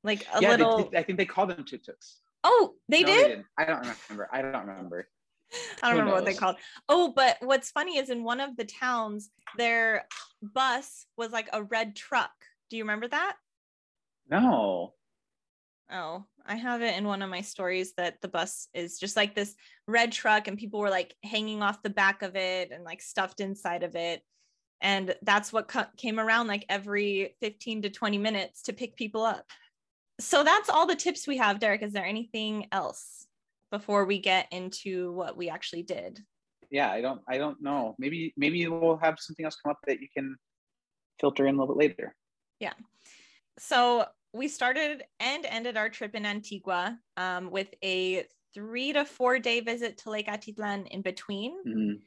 Like 0.03 0.25
a 0.33 0.41
little 0.41 0.89
they- 0.89 0.97
I 0.97 1.03
think 1.03 1.17
they 1.19 1.27
call 1.27 1.45
them 1.45 1.63
tuk-tuks. 1.63 2.21
Oh, 2.43 2.75
they 2.89 3.01
No, 3.01 3.07
did? 3.07 3.27
didn't. 3.27 3.45
I 3.57 3.65
don't 3.65 3.79
remember. 3.79 4.29
I 4.31 4.41
don't 4.41 4.67
remember. 4.67 5.09
I 5.81 5.89
don't 5.89 5.91
Who 5.91 5.97
remember 5.99 6.13
what 6.13 6.25
they 6.25 6.33
called. 6.33 6.57
Oh, 6.89 7.13
but 7.15 7.37
what's 7.41 7.71
funny 7.71 7.97
is 7.97 8.09
in 8.09 8.23
one 8.23 8.39
of 8.39 8.55
the 8.57 8.65
towns, 8.65 9.29
their 9.57 10.07
bus 10.41 11.05
was 11.17 11.31
like 11.31 11.49
a 11.53 11.63
red 11.63 11.95
truck. 11.95 12.31
Do 12.69 12.77
you 12.77 12.83
remember 12.83 13.07
that? 13.07 13.35
No. 14.29 14.95
Oh, 15.91 16.25
I 16.45 16.55
have 16.55 16.81
it 16.81 16.97
in 16.97 17.05
one 17.05 17.21
of 17.21 17.29
my 17.29 17.41
stories 17.41 17.93
that 17.97 18.19
the 18.21 18.27
bus 18.27 18.67
is 18.73 18.97
just 18.97 19.15
like 19.15 19.35
this 19.35 19.55
red 19.87 20.11
truck 20.11 20.47
and 20.47 20.57
people 20.57 20.79
were 20.79 20.89
like 20.89 21.15
hanging 21.23 21.61
off 21.61 21.83
the 21.83 21.89
back 21.89 22.21
of 22.23 22.35
it 22.35 22.71
and 22.71 22.83
like 22.83 23.01
stuffed 23.01 23.39
inside 23.41 23.83
of 23.83 23.95
it. 23.95 24.23
And 24.81 25.15
that's 25.21 25.53
what 25.53 25.67
co- 25.67 25.85
came 25.97 26.19
around 26.19 26.47
like 26.47 26.65
every 26.67 27.35
15 27.41 27.83
to 27.83 27.89
20 27.89 28.17
minutes 28.17 28.63
to 28.63 28.73
pick 28.73 28.95
people 28.95 29.23
up. 29.23 29.45
So 30.19 30.43
that's 30.43 30.69
all 30.69 30.85
the 30.85 30.95
tips 30.95 31.27
we 31.27 31.37
have, 31.37 31.59
Derek. 31.59 31.81
Is 31.81 31.93
there 31.93 32.05
anything 32.05 32.67
else 32.71 33.27
before 33.71 34.05
we 34.05 34.19
get 34.19 34.47
into 34.51 35.11
what 35.13 35.35
we 35.35 35.49
actually 35.49 35.83
did? 35.83 36.19
Yeah, 36.69 36.91
I 36.91 37.01
don't 37.01 37.21
I 37.27 37.37
don't 37.37 37.61
know. 37.61 37.95
Maybe 37.99 38.33
maybe 38.37 38.67
we'll 38.67 38.97
have 38.97 39.19
something 39.19 39.45
else 39.45 39.57
come 39.61 39.71
up 39.71 39.79
that 39.87 39.99
you 39.99 40.07
can 40.15 40.35
filter 41.19 41.47
in 41.47 41.55
a 41.55 41.59
little 41.59 41.75
bit 41.75 41.89
later. 41.89 42.15
Yeah. 42.59 42.73
So 43.59 44.05
we 44.33 44.47
started 44.47 45.03
and 45.19 45.45
ended 45.45 45.77
our 45.77 45.89
trip 45.89 46.15
in 46.15 46.25
Antigua 46.25 46.97
um, 47.17 47.51
with 47.51 47.73
a 47.83 48.25
three 48.53 48.93
to 48.93 49.05
four 49.05 49.39
day 49.39 49.59
visit 49.59 49.99
to 49.99 50.09
Lake 50.09 50.27
Atitlan 50.27 50.87
in 50.87 51.01
between. 51.01 51.55
Mhm. 51.65 52.01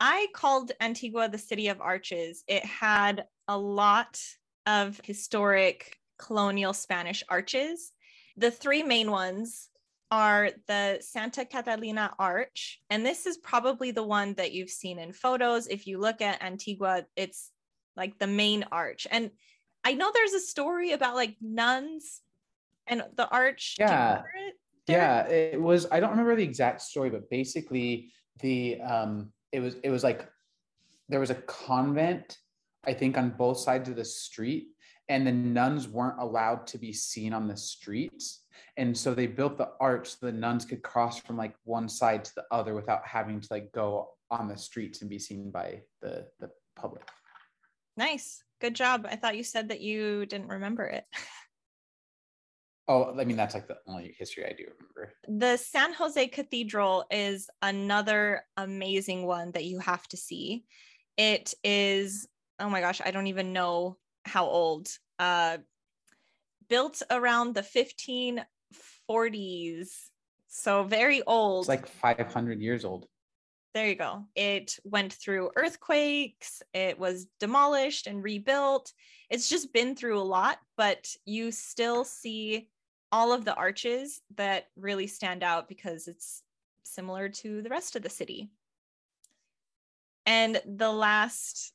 I 0.00 0.28
called 0.32 0.70
Antigua 0.80 1.28
the 1.28 1.38
city 1.38 1.68
of 1.68 1.80
arches. 1.80 2.44
It 2.46 2.64
had 2.64 3.26
a 3.48 3.58
lot 3.58 4.20
of 4.66 5.00
historic 5.02 5.97
colonial 6.18 6.72
Spanish 6.72 7.22
arches. 7.28 7.92
The 8.36 8.50
three 8.50 8.82
main 8.82 9.10
ones 9.10 9.68
are 10.10 10.50
the 10.66 10.98
Santa 11.00 11.44
Catalina 11.44 12.14
Arch, 12.18 12.80
and 12.90 13.04
this 13.04 13.26
is 13.26 13.36
probably 13.38 13.90
the 13.90 14.02
one 14.02 14.34
that 14.34 14.52
you've 14.52 14.70
seen 14.70 14.98
in 14.98 15.12
photos. 15.12 15.66
If 15.66 15.86
you 15.86 15.98
look 15.98 16.22
at 16.22 16.42
Antigua, 16.42 17.04
it's 17.16 17.50
like 17.96 18.18
the 18.18 18.26
main 18.26 18.64
arch. 18.72 19.06
And 19.10 19.30
I 19.84 19.94
know 19.94 20.10
there's 20.12 20.32
a 20.32 20.40
story 20.40 20.92
about 20.92 21.14
like 21.14 21.36
nuns 21.40 22.22
And 22.86 23.04
the 23.16 23.28
arch. 23.28 23.76
Yeah. 23.78 24.22
it, 24.46 24.54
yeah 24.88 25.28
it 25.28 25.60
was 25.60 25.86
i 25.92 26.00
don't 26.00 26.10
remember 26.10 26.34
the 26.34 26.42
exact 26.42 26.80
story 26.80 27.10
but 27.10 27.28
basically 27.30 28.10
the 28.40 28.80
um 28.80 29.30
it 29.52 29.60
was 29.60 29.76
it 29.84 29.90
was 29.90 30.02
like 30.02 30.26
there 31.08 31.20
was 31.20 31.30
a 31.30 31.34
convent 31.34 32.38
i 32.84 32.92
think 32.92 33.16
on 33.16 33.30
both 33.30 33.58
sides 33.58 33.88
of 33.88 33.96
the 33.96 34.04
street 34.04 34.68
and 35.08 35.26
the 35.26 35.32
nuns 35.32 35.88
weren't 35.88 36.18
allowed 36.18 36.66
to 36.66 36.78
be 36.78 36.92
seen 36.92 37.32
on 37.32 37.48
the 37.48 37.56
streets 37.56 38.44
and 38.76 38.96
so 38.96 39.14
they 39.14 39.26
built 39.26 39.56
the 39.56 39.70
arch 39.80 40.08
so 40.08 40.26
the 40.26 40.32
nuns 40.32 40.64
could 40.64 40.82
cross 40.82 41.18
from 41.20 41.36
like 41.36 41.54
one 41.64 41.88
side 41.88 42.24
to 42.24 42.34
the 42.36 42.44
other 42.50 42.74
without 42.74 43.06
having 43.06 43.40
to 43.40 43.48
like 43.50 43.70
go 43.72 44.08
on 44.30 44.48
the 44.48 44.56
streets 44.56 45.00
and 45.00 45.10
be 45.10 45.18
seen 45.18 45.50
by 45.50 45.80
the 46.02 46.26
the 46.40 46.50
public 46.76 47.02
Nice. 47.98 48.44
Good 48.60 48.76
job. 48.76 49.08
I 49.10 49.16
thought 49.16 49.36
you 49.36 49.42
said 49.42 49.70
that 49.70 49.80
you 49.80 50.24
didn't 50.24 50.48
remember 50.48 50.84
it. 50.84 51.04
oh 52.90 53.14
i 53.20 53.24
mean 53.24 53.36
that's 53.36 53.52
like 53.54 53.68
the 53.68 53.76
only 53.86 54.14
history 54.18 54.46
i 54.46 54.54
do 54.56 54.64
remember 54.64 55.12
The 55.28 55.58
San 55.58 55.92
Jose 55.92 56.28
Cathedral 56.28 57.04
is 57.10 57.50
another 57.60 58.44
amazing 58.56 59.26
one 59.26 59.50
that 59.52 59.66
you 59.66 59.78
have 59.80 60.08
to 60.08 60.16
see. 60.16 60.64
It 61.18 61.52
is, 61.62 62.26
oh 62.58 62.70
my 62.70 62.80
gosh, 62.80 63.02
I 63.04 63.10
don't 63.10 63.26
even 63.26 63.52
know 63.52 63.98
how 64.28 64.46
old. 64.46 64.88
Uh, 65.18 65.58
built 66.68 67.02
around 67.10 67.54
the 67.54 67.62
1540s. 69.10 69.88
So 70.48 70.82
very 70.84 71.22
old. 71.22 71.62
it's 71.62 71.68
like 71.68 71.86
500 71.86 72.60
years 72.60 72.84
old 72.84 73.08
there 73.78 73.86
you 73.86 73.94
go. 73.94 74.24
It 74.34 74.76
went 74.82 75.12
through 75.12 75.52
earthquakes, 75.54 76.62
it 76.74 76.98
was 76.98 77.26
demolished 77.38 78.08
and 78.08 78.22
rebuilt. 78.22 78.92
It's 79.30 79.48
just 79.48 79.72
been 79.72 79.94
through 79.94 80.18
a 80.18 80.32
lot, 80.36 80.58
but 80.76 81.14
you 81.24 81.52
still 81.52 82.04
see 82.04 82.68
all 83.12 83.32
of 83.32 83.44
the 83.44 83.54
arches 83.54 84.20
that 84.36 84.66
really 84.76 85.06
stand 85.06 85.44
out 85.44 85.68
because 85.68 86.08
it's 86.08 86.42
similar 86.82 87.28
to 87.28 87.62
the 87.62 87.68
rest 87.68 87.94
of 87.94 88.02
the 88.02 88.08
city. 88.08 88.50
And 90.26 90.60
the 90.66 90.90
last 90.90 91.72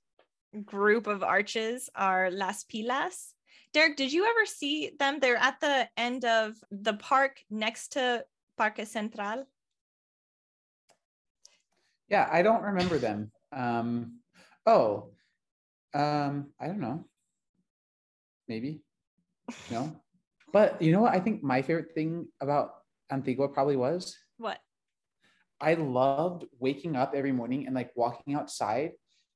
group 0.66 1.08
of 1.08 1.24
arches 1.24 1.90
are 1.96 2.30
Las 2.32 2.64
Pilas. 2.64 3.34
Derek, 3.74 3.98
did 3.98 4.14
you 4.14 4.26
ever 4.26 4.46
see 4.46 4.92
them? 5.00 5.20
They're 5.20 5.36
at 5.36 5.60
the 5.60 5.90
end 5.98 6.26
of 6.26 6.54
the 6.70 6.94
park 6.94 7.40
next 7.50 7.94
to 7.94 8.24
Parque 8.58 8.86
Central. 8.86 9.46
Yeah, 12.08 12.30
I 12.32 12.44
don't 12.44 12.62
remember 12.62 13.00
them. 13.00 13.32
Um, 13.52 14.20
oh, 14.66 15.10
um, 15.94 16.52
I 16.60 16.68
don't 16.68 16.80
know. 16.80 17.06
Maybe. 18.48 18.84
No. 19.72 19.96
But 20.52 20.82
you 20.82 20.92
know 20.92 21.02
what? 21.02 21.14
I 21.14 21.20
think 21.20 21.42
my 21.42 21.62
favorite 21.64 21.96
thing 21.96 22.28
about 22.40 22.76
Antigua 23.12 23.48
probably 23.48 23.76
was 23.76 24.16
What? 24.38 24.60
I 25.60 25.74
loved 25.76 26.46
waking 26.60 26.96
up 26.96 27.14
every 27.16 27.32
morning 27.32 27.66
and 27.66 27.74
like 27.76 27.92
walking 27.96 28.36
outside 28.36 28.92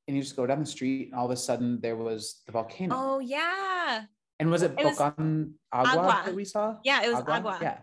and 0.07 0.15
you 0.15 0.23
just 0.23 0.35
go 0.35 0.45
down 0.47 0.59
the 0.59 0.65
street 0.65 1.09
and 1.11 1.15
all 1.19 1.25
of 1.25 1.31
a 1.31 1.37
sudden 1.37 1.79
there 1.81 1.95
was 1.95 2.41
the 2.45 2.51
volcano. 2.51 2.95
Oh, 2.97 3.19
yeah. 3.19 4.03
and 4.39 4.49
was 4.49 4.61
it, 4.61 4.73
it 4.77 4.95
Volcan 4.95 5.55
Agua, 5.71 5.91
Agua. 5.91 6.21
that 6.25 6.35
we 6.35 6.45
saw? 6.45 6.77
Yeah, 6.83 7.03
it 7.03 7.09
was 7.09 7.23
agua. 7.27 7.59
Yeah. 7.61 7.77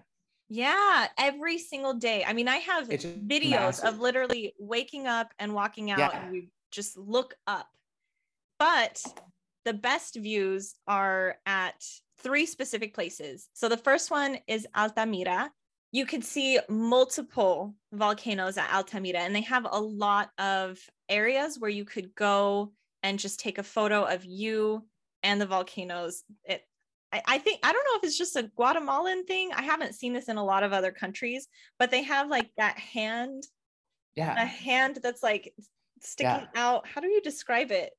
Yeah, 0.48 1.08
every 1.18 1.58
single 1.58 1.94
day. 1.94 2.24
I 2.24 2.32
mean, 2.32 2.48
I 2.48 2.56
have 2.56 2.90
It's 2.90 3.04
videos 3.04 3.50
massive. 3.50 3.94
of 3.94 3.98
literally 4.00 4.54
waking 4.58 5.06
up 5.06 5.32
and 5.38 5.54
walking 5.54 5.90
out, 5.90 5.98
Yeah. 5.98 6.10
and 6.22 6.30
we 6.32 6.50
just 6.70 6.96
look 6.98 7.34
up. 7.46 7.68
But 8.58 9.02
the 9.64 9.72
best 9.72 10.16
views 10.16 10.74
are 10.86 11.36
at 11.46 11.82
three 12.18 12.46
specific 12.46 12.94
places. 12.94 13.48
So 13.54 13.68
the 13.68 13.76
first 13.78 14.10
one 14.10 14.38
is 14.46 14.66
Altamira. 14.76 15.50
You 15.92 16.06
could 16.06 16.24
see 16.24 16.60
multiple 16.68 17.74
volcanoes 17.92 18.58
at 18.58 18.72
Altamira, 18.72 19.20
and 19.20 19.34
they 19.34 19.40
have 19.42 19.66
a 19.68 19.80
lot 19.80 20.30
of 20.38 20.78
areas 21.08 21.58
where 21.58 21.70
you 21.70 21.84
could 21.84 22.14
go 22.14 22.72
and 23.02 23.18
just 23.18 23.40
take 23.40 23.58
a 23.58 23.62
photo 23.62 24.04
of 24.04 24.24
you 24.24 24.84
and 25.22 25.40
the 25.40 25.46
volcanoes. 25.46 26.24
It 26.44 26.62
I, 27.12 27.22
I 27.26 27.38
think 27.38 27.60
I 27.62 27.72
don't 27.72 27.84
know 27.84 27.98
if 27.98 28.04
it's 28.04 28.18
just 28.18 28.36
a 28.36 28.50
Guatemalan 28.56 29.24
thing. 29.24 29.50
I 29.54 29.62
haven't 29.62 29.94
seen 29.94 30.12
this 30.12 30.28
in 30.28 30.36
a 30.36 30.44
lot 30.44 30.64
of 30.64 30.72
other 30.72 30.90
countries, 30.90 31.46
but 31.78 31.90
they 31.90 32.02
have 32.02 32.28
like 32.28 32.50
that 32.56 32.76
hand, 32.76 33.44
yeah, 34.16 34.34
a 34.42 34.44
hand 34.44 34.98
that's 35.00 35.22
like 35.22 35.54
sticking 36.00 36.48
out. 36.56 36.86
How 36.88 37.00
do 37.00 37.08
you 37.08 37.20
describe 37.20 37.70
it? 37.70 37.92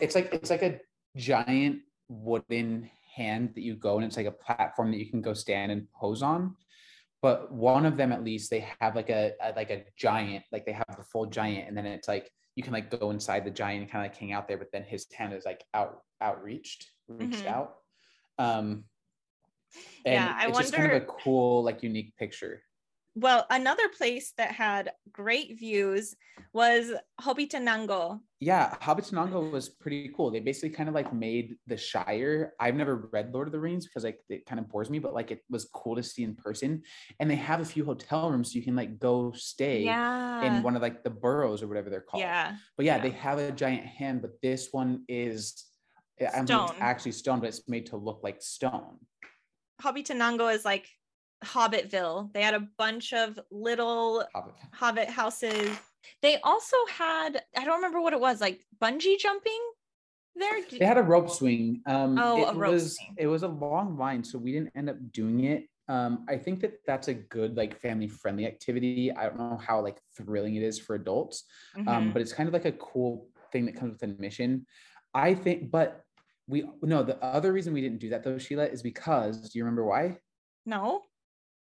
It's 0.00 0.14
like 0.14 0.32
it's 0.32 0.50
like 0.50 0.62
a 0.62 0.80
giant 1.16 1.80
wooden 2.08 2.90
hand 3.14 3.50
that 3.54 3.60
you 3.60 3.74
go 3.76 3.96
and 3.96 4.04
it's 4.04 4.16
like 4.16 4.26
a 4.26 4.32
platform 4.32 4.90
that 4.90 4.98
you 4.98 5.10
can 5.10 5.20
go 5.20 5.34
stand 5.34 5.70
and 5.70 5.86
pose 5.92 6.22
on. 6.22 6.56
But 7.20 7.52
one 7.52 7.86
of 7.86 7.96
them 7.96 8.12
at 8.12 8.24
least 8.24 8.50
they 8.50 8.66
have 8.80 8.96
like 8.96 9.10
a, 9.10 9.32
a 9.42 9.52
like 9.54 9.70
a 9.70 9.84
giant, 9.96 10.44
like 10.52 10.64
they 10.64 10.72
have 10.72 10.96
the 10.96 11.04
full 11.04 11.26
giant, 11.26 11.68
and 11.68 11.76
then 11.76 11.84
it's 11.84 12.08
like 12.08 12.30
you 12.56 12.62
can 12.62 12.72
like 12.72 12.90
go 12.90 13.10
inside 13.10 13.44
the 13.44 13.50
giant 13.50 13.82
and 13.82 13.90
kind 13.90 14.04
of 14.06 14.10
like 14.12 14.18
hang 14.18 14.32
out 14.32 14.46
there, 14.48 14.58
but 14.58 14.70
then 14.72 14.84
his 14.84 15.06
hand 15.12 15.32
is 15.32 15.44
like 15.44 15.64
out 15.74 16.02
outreached, 16.22 16.90
reached 17.08 17.44
Mhm. 17.44 17.46
out. 17.46 17.76
Um 18.38 18.84
and 20.06 20.14
Yeah, 20.14 20.34
I 20.36 20.48
it's 20.48 20.58
just 20.58 20.72
kind 20.74 20.92
of 20.92 21.02
a 21.02 21.06
cool, 21.06 21.62
like 21.62 21.82
unique 21.82 22.16
picture. 22.16 22.62
Well, 23.16 23.46
another 23.48 23.88
place 23.96 24.32
that 24.38 24.50
had 24.52 24.90
great 25.12 25.58
views 25.58 26.16
was 26.52 26.92
Hobbitenango. 27.20 28.20
Yeah, 28.40 28.74
Hobbitenango 28.82 29.50
was 29.52 29.68
pretty 29.68 30.10
cool. 30.16 30.30
They 30.32 30.40
basically 30.40 30.70
kind 30.70 30.88
of 30.88 30.94
like 30.96 31.12
made 31.14 31.56
the 31.68 31.76
Shire. 31.76 32.54
I've 32.58 32.74
never 32.74 33.08
read 33.12 33.32
Lord 33.32 33.46
of 33.48 33.52
the 33.52 33.60
Rings 33.60 33.86
because 33.86 34.02
like 34.04 34.18
it 34.28 34.46
kind 34.46 34.58
of 34.58 34.68
bores 34.68 34.90
me, 34.90 34.98
but 34.98 35.14
like 35.14 35.30
it 35.30 35.42
was 35.48 35.64
cool 35.66 35.94
to 35.94 36.02
see 36.02 36.24
in 36.24 36.34
person. 36.34 36.82
And 37.20 37.30
they 37.30 37.36
have 37.36 37.60
a 37.60 37.64
few 37.64 37.84
hotel 37.84 38.30
rooms 38.30 38.52
so 38.52 38.58
you 38.58 38.64
can 38.64 38.74
like 38.76 38.98
go 38.98 39.32
stay 39.32 39.84
Yeah. 39.84 40.42
in 40.42 40.62
one 40.64 40.74
of 40.74 40.82
like 40.82 41.04
the 41.04 41.10
boroughs 41.10 41.62
or 41.62 41.68
whatever 41.68 41.90
they're 41.90 42.00
called. 42.00 42.20
yeah. 42.22 42.56
But 42.76 42.84
yeah, 42.86 42.96
yeah. 42.96 43.02
they 43.02 43.10
have 43.10 43.38
a 43.38 43.52
giant 43.52 43.86
hand, 43.86 44.22
but 44.22 44.32
this 44.42 44.68
one 44.72 45.04
is 45.08 45.64
I 46.20 46.42
mean, 46.42 46.46
it's 46.48 46.72
actually 46.80 47.12
stone, 47.12 47.40
but 47.40 47.48
it's 47.48 47.68
made 47.68 47.86
to 47.86 47.96
look 47.96 48.20
like 48.22 48.40
stone. 48.40 48.98
Hobbitenango 49.82 50.52
is 50.54 50.64
like 50.64 50.88
Hobbitville. 51.44 52.32
They 52.32 52.42
had 52.42 52.54
a 52.54 52.66
bunch 52.78 53.12
of 53.12 53.38
little 53.50 54.24
Hobbit. 54.34 54.54
Hobbit 54.72 55.08
houses. 55.08 55.76
They 56.22 56.38
also 56.42 56.76
had, 56.90 57.42
I 57.56 57.64
don't 57.64 57.76
remember 57.76 58.00
what 58.00 58.12
it 58.12 58.20
was, 58.20 58.40
like 58.40 58.64
bungee 58.82 59.18
jumping 59.18 59.60
there. 60.36 60.52
They 60.70 60.84
had 60.84 60.98
a 60.98 61.02
rope 61.02 61.30
swing. 61.30 61.82
Um, 61.86 62.18
Oh, 62.18 62.42
it 62.42 62.54
a 62.54 62.58
rope 62.58 62.72
was 62.72 62.96
swing. 62.96 63.14
it 63.18 63.26
was 63.26 63.42
a 63.42 63.48
long 63.48 63.96
line, 63.96 64.22
so 64.24 64.38
we 64.38 64.52
didn't 64.52 64.72
end 64.76 64.90
up 64.90 64.96
doing 65.12 65.44
it. 65.44 65.66
Um, 65.88 66.24
I 66.28 66.36
think 66.38 66.60
that 66.60 66.74
that's 66.86 67.08
a 67.08 67.14
good 67.14 67.56
like 67.56 67.78
family 67.80 68.08
friendly 68.08 68.46
activity. 68.46 69.12
I 69.12 69.24
don't 69.24 69.38
know 69.38 69.58
how 69.58 69.80
like 69.82 69.98
thrilling 70.16 70.54
it 70.56 70.62
is 70.62 70.78
for 70.78 70.94
adults, 70.96 71.44
um, 71.76 71.86
Mhm. 71.86 72.12
but 72.14 72.22
it's 72.22 72.32
kind 72.32 72.48
of 72.48 72.52
like 72.54 72.64
a 72.64 72.72
cool 72.72 73.28
thing 73.52 73.66
that 73.66 73.76
comes 73.76 73.92
with 73.92 74.02
admission. 74.02 74.66
I 75.12 75.34
think, 75.34 75.70
but 75.70 76.02
we 76.48 76.68
no. 76.82 77.02
The 77.02 77.22
other 77.22 77.52
reason 77.52 77.72
we 77.74 77.80
didn't 77.82 77.98
do 78.00 78.08
that 78.10 78.24
though, 78.24 78.38
Sheila, 78.38 78.66
is 78.66 78.82
because 78.82 79.50
do 79.50 79.58
you 79.58 79.64
remember 79.64 79.84
why? 79.84 80.18
no. 80.66 81.02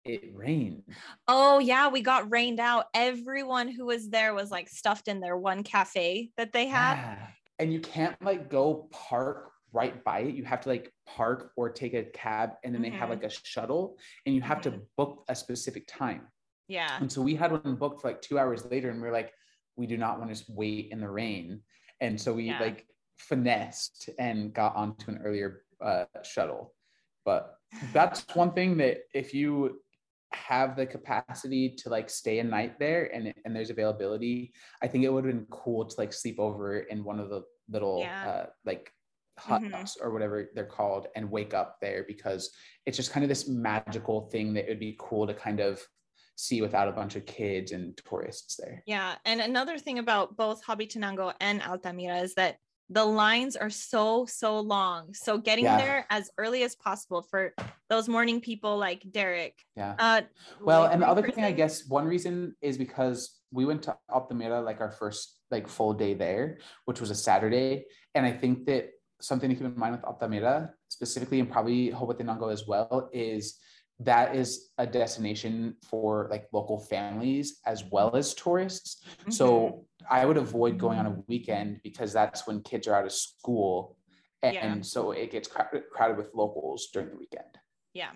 It 0.04 0.34
rained. 0.34 0.82
Oh 1.28 1.58
yeah, 1.60 1.88
we 1.88 2.02
got 2.02 2.30
rained 2.30 2.60
out. 2.60 2.86
Everyone 2.92 3.68
who 3.68 3.86
was 3.86 4.10
there 4.10 4.34
was 4.34 4.50
like 4.50 4.68
stuffed 4.68 5.08
in 5.08 5.20
their 5.20 5.36
one 5.36 5.62
cafe 5.62 6.30
that 6.36 6.52
they 6.52 6.66
had. 6.66 6.94
Yeah. 6.96 7.26
And 7.58 7.72
you 7.72 7.80
can't 7.80 8.20
like 8.22 8.50
go 8.50 8.88
park 8.92 9.50
right 9.72 10.04
by 10.04 10.20
it. 10.20 10.34
You 10.34 10.44
have 10.44 10.60
to 10.62 10.68
like 10.68 10.92
park 11.06 11.52
or 11.56 11.70
take 11.70 11.94
a 11.94 12.04
cab 12.04 12.50
and 12.62 12.74
then 12.74 12.82
they 12.82 12.90
have 12.90 13.08
Mhm. 13.08 13.12
like 13.12 13.24
a 13.24 13.30
shuttle 13.30 13.96
and 14.26 14.34
you 14.34 14.42
have 14.42 14.60
to 14.62 14.82
book 14.98 15.24
a 15.28 15.34
specific 15.34 15.84
time. 15.88 16.28
Yeah. 16.68 16.98
And 17.00 17.10
so 17.10 17.22
we 17.22 17.34
had 17.34 17.52
one 17.52 17.76
booked 17.76 18.02
for 18.02 18.08
like 18.08 18.20
two 18.20 18.38
hours 18.38 18.64
later 18.66 18.90
and 18.90 19.00
we 19.00 19.08
are 19.08 19.12
like, 19.12 19.32
we 19.76 19.86
do 19.86 19.96
not 19.96 20.18
want 20.20 20.34
to 20.34 20.44
wait 20.48 20.90
in 20.92 21.00
the 21.00 21.08
rain. 21.10 21.62
And 22.00 22.20
so 22.20 22.34
we 22.34 22.44
Yeah. 22.44 22.60
like 22.60 22.86
finessed 23.16 24.10
and 24.18 24.52
got 24.52 24.76
onto 24.76 25.10
an 25.10 25.18
earlier 25.24 25.64
uh, 25.80 26.04
shuttle. 26.22 26.74
But 27.24 27.56
that's 27.92 28.26
one 28.34 28.52
thing 28.52 28.76
that 28.78 28.98
if 29.14 29.32
you 29.34 29.80
have 30.34 30.76
the 30.76 30.86
capacity 30.86 31.70
to 31.78 31.88
like 31.88 32.10
stay 32.10 32.38
a 32.38 32.44
night 32.44 32.78
there 32.78 33.14
and 33.14 33.32
and 33.44 33.54
there's 33.56 33.70
availability, 33.70 34.52
I 34.82 34.88
think 34.88 35.04
it 35.04 35.12
would 35.12 35.24
have 35.24 35.34
been 35.34 35.46
cool 35.50 35.84
to 35.86 35.94
like 35.98 36.12
sleep 36.12 36.38
over 36.38 36.78
in 36.80 37.04
one 37.04 37.20
of 37.20 37.30
the 37.30 37.42
little 37.68 38.00
Yeah. 38.00 38.28
uh, 38.30 38.46
like 38.64 38.92
huts 39.38 39.96
Mhm. 39.96 40.04
or 40.04 40.12
whatever 40.12 40.50
they're 40.54 40.64
called 40.66 41.08
and 41.16 41.30
wake 41.30 41.54
up 41.54 41.78
there 41.80 42.04
because 42.06 42.50
it's 42.86 42.96
just 42.96 43.10
kind 43.10 43.24
of 43.24 43.28
this 43.28 43.48
magical 43.48 44.28
thing 44.30 44.54
that 44.54 44.66
it 44.66 44.68
would 44.68 44.78
be 44.80 44.96
cool 44.98 45.26
to 45.26 45.34
kind 45.34 45.60
of 45.60 45.82
see 46.36 46.60
without 46.62 46.88
a 46.88 46.92
bunch 46.92 47.16
of 47.16 47.24
kids 47.26 47.72
and 47.72 47.96
tourists 48.08 48.56
there. 48.56 48.82
Yeah. 48.86 49.16
And 49.24 49.40
another 49.40 49.78
thing 49.78 49.98
about 49.98 50.36
both 50.36 50.64
Hobbitenango 50.64 51.32
and 51.40 51.62
Altamira 51.62 52.18
is 52.18 52.34
that 52.34 52.58
the 52.90 53.04
lines 53.04 53.56
are 53.56 53.70
so, 53.70 54.26
so 54.26 54.60
long. 54.60 55.14
So 55.14 55.38
getting 55.38 55.64
Yeah. 55.64 55.78
there 55.78 56.06
as 56.10 56.30
early 56.36 56.62
as 56.64 56.76
possible 56.76 57.22
for 57.22 57.54
those 57.88 58.08
morning 58.08 58.40
people 58.40 58.76
like 58.76 59.02
Derek. 59.10 59.58
Yeah. 59.76 59.94
Uh, 59.98 60.22
Well, 60.60 60.82
like 60.82 60.92
and 60.92 61.02
the 61.02 61.08
other 61.08 61.30
thing, 61.30 61.44
I 61.44 61.52
guess, 61.52 61.86
one 61.88 62.04
reason 62.06 62.54
is 62.60 62.76
because 62.76 63.40
we 63.50 63.64
went 63.64 63.82
to 63.84 63.96
Altamira 64.12 64.60
like 64.60 64.80
our 64.80 64.90
first 64.90 65.40
like 65.50 65.68
full 65.68 65.94
day 65.94 66.14
there, 66.14 66.58
which 66.84 67.00
was 67.00 67.10
a 67.10 67.14
Saturday, 67.14 67.86
and 68.14 68.26
I 68.26 68.32
think 68.32 68.66
that 68.66 68.90
something 69.20 69.48
to 69.48 69.54
keep 69.56 69.64
in 69.64 69.78
mind 69.78 69.94
with 69.96 70.04
Altamira 70.04 70.74
specifically, 70.88 71.40
and 71.40 71.50
probably 71.50 71.90
Hobbitenango 71.90 72.52
as 72.52 72.66
well, 72.66 73.08
is 73.12 73.58
that 74.00 74.34
is 74.34 74.70
a 74.78 74.86
destination 74.86 75.76
for 75.88 76.28
like 76.30 76.48
local 76.52 76.80
families 76.80 77.60
as 77.66 77.84
well 77.84 78.16
as 78.16 78.34
tourists. 78.34 79.04
Mm-hmm. 79.20 79.30
So 79.30 79.86
I 80.10 80.26
would 80.26 80.36
avoid 80.36 80.78
going 80.78 80.98
on 80.98 81.06
a 81.06 81.16
weekend 81.28 81.80
because 81.82 82.12
that's 82.12 82.46
when 82.46 82.62
kids 82.62 82.88
are 82.88 82.94
out 82.94 83.04
of 83.04 83.12
school. 83.12 83.96
And, 84.42 84.54
yeah. 84.54 84.76
so 84.82 85.12
it 85.12 85.30
gets 85.30 85.48
crowded, 85.48 85.84
crowded 85.90 86.18
with 86.18 86.34
locals 86.34 86.88
during 86.92 87.10
the 87.10 87.16
weekend. 87.16 87.46
Yeah. 87.94 88.10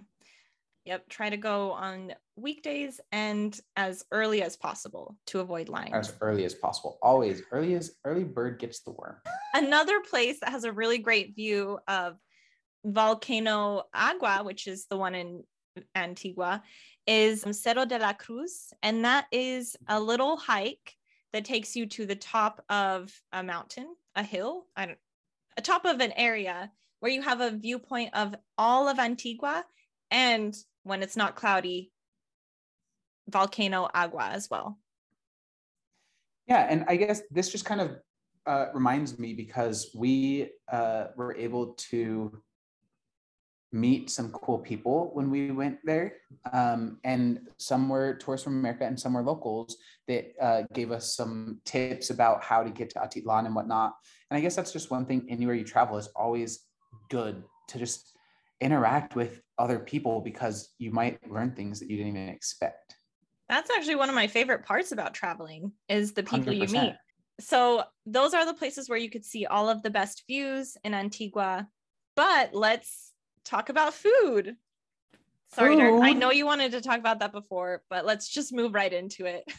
Yep. 0.84 1.08
Try 1.08 1.30
to 1.30 1.36
go 1.36 1.72
on 1.72 2.14
weekdays 2.36 3.00
and 3.12 3.58
as 3.76 4.04
early 4.10 4.42
as 4.42 4.56
possible 4.56 5.16
to 5.26 5.40
avoid 5.40 5.68
lines. 5.68 5.90
As 5.92 6.12
early 6.20 6.44
as 6.44 6.54
possible. 6.54 6.98
Always 7.02 7.42
early 7.52 7.74
as 7.74 7.92
early 8.04 8.24
bird 8.24 8.58
gets 8.58 8.80
the 8.80 8.90
worm. 8.90 9.16
Another 9.54 10.00
place 10.00 10.40
that 10.40 10.50
has 10.50 10.64
a 10.64 10.72
really 10.72 10.98
great 10.98 11.36
view 11.36 11.78
of 11.86 12.16
Volcano 12.84 13.84
Agua, 13.94 14.42
which 14.44 14.66
is 14.66 14.86
the 14.86 14.96
one 14.96 15.14
in 15.14 15.44
Antigua, 15.94 16.62
is 17.06 17.44
Cerro 17.52 17.84
de 17.84 17.98
la 17.98 18.12
Cruz. 18.12 18.72
And 18.82 19.04
that 19.04 19.26
is 19.32 19.76
a 19.88 19.98
little 20.00 20.36
hike 20.36 20.94
that 21.32 21.44
takes 21.44 21.76
you 21.76 21.86
to 21.86 22.06
the 22.06 22.16
top 22.16 22.64
of 22.68 23.12
a 23.32 23.42
mountain, 23.42 23.94
a 24.14 24.22
hill, 24.22 24.66
I 24.76 24.86
don't, 24.86 24.98
a 25.56 25.62
top 25.62 25.84
of 25.84 26.00
an 26.00 26.12
area 26.12 26.70
where 27.00 27.12
you 27.12 27.22
have 27.22 27.40
a 27.40 27.50
viewpoint 27.50 28.14
of 28.14 28.34
all 28.56 28.88
of 28.88 28.98
Antigua 28.98 29.64
and 30.10 30.56
when 30.82 31.02
it's 31.02 31.16
not 31.16 31.36
cloudy, 31.36 31.92
volcano 33.28 33.88
agua 33.94 34.30
as 34.32 34.48
well. 34.50 34.78
Yeah, 36.46 36.66
and 36.68 36.84
I 36.88 36.96
guess 36.96 37.22
this 37.30 37.52
just 37.52 37.66
kind 37.66 37.80
of 37.80 37.98
uh, 38.46 38.66
reminds 38.72 39.18
me 39.18 39.34
because 39.34 39.90
we 39.94 40.50
uh, 40.72 41.08
were 41.16 41.36
able 41.36 41.74
to 41.90 42.40
meet 43.72 44.10
some 44.10 44.30
cool 44.30 44.58
people 44.58 45.10
when 45.12 45.30
we 45.30 45.50
went 45.50 45.78
there. 45.84 46.14
Um, 46.52 46.98
and 47.04 47.48
some 47.58 47.88
were 47.88 48.14
tourists 48.14 48.44
from 48.44 48.58
America 48.58 48.84
and 48.84 48.98
some 48.98 49.12
were 49.12 49.22
locals 49.22 49.76
that 50.06 50.32
uh, 50.40 50.62
gave 50.72 50.90
us 50.90 51.14
some 51.14 51.60
tips 51.64 52.10
about 52.10 52.42
how 52.42 52.62
to 52.62 52.70
get 52.70 52.90
to 52.90 52.98
Atitlan 52.98 53.46
and 53.46 53.54
whatnot. 53.54 53.94
And 54.30 54.38
I 54.38 54.40
guess 54.40 54.56
that's 54.56 54.72
just 54.72 54.90
one 54.90 55.04
thing 55.04 55.26
anywhere 55.28 55.54
you 55.54 55.64
travel 55.64 55.98
is 55.98 56.08
always 56.16 56.60
good 57.10 57.42
to 57.68 57.78
just 57.78 58.16
interact 58.60 59.14
with 59.14 59.42
other 59.58 59.78
people 59.78 60.20
because 60.20 60.70
you 60.78 60.90
might 60.90 61.18
learn 61.30 61.52
things 61.52 61.80
that 61.80 61.90
you 61.90 61.96
didn't 61.96 62.16
even 62.16 62.28
expect. 62.28 62.96
That's 63.48 63.70
actually 63.70 63.96
one 63.96 64.08
of 64.08 64.14
my 64.14 64.26
favorite 64.26 64.64
parts 64.64 64.92
about 64.92 65.14
traveling 65.14 65.72
is 65.88 66.12
the 66.12 66.22
people 66.22 66.52
100%. 66.52 66.68
you 66.68 66.68
meet. 66.68 66.94
So 67.40 67.84
those 68.04 68.34
are 68.34 68.44
the 68.44 68.54
places 68.54 68.88
where 68.88 68.98
you 68.98 69.10
could 69.10 69.24
see 69.24 69.46
all 69.46 69.68
of 69.68 69.82
the 69.82 69.90
best 69.90 70.24
views 70.26 70.76
in 70.84 70.92
Antigua. 70.92 71.68
But 72.16 72.52
let's 72.52 73.07
talk 73.48 73.68
about 73.68 73.94
food. 73.94 74.56
Sorry, 75.48 75.76
Derek, 75.76 76.02
I 76.02 76.12
know 76.12 76.30
you 76.30 76.44
wanted 76.44 76.72
to 76.72 76.80
talk 76.80 76.98
about 76.98 77.20
that 77.20 77.32
before, 77.32 77.82
but 77.88 78.04
let's 78.04 78.28
just 78.28 78.52
move 78.52 78.74
right 78.74 78.92
into 78.92 79.24
it. 79.24 79.50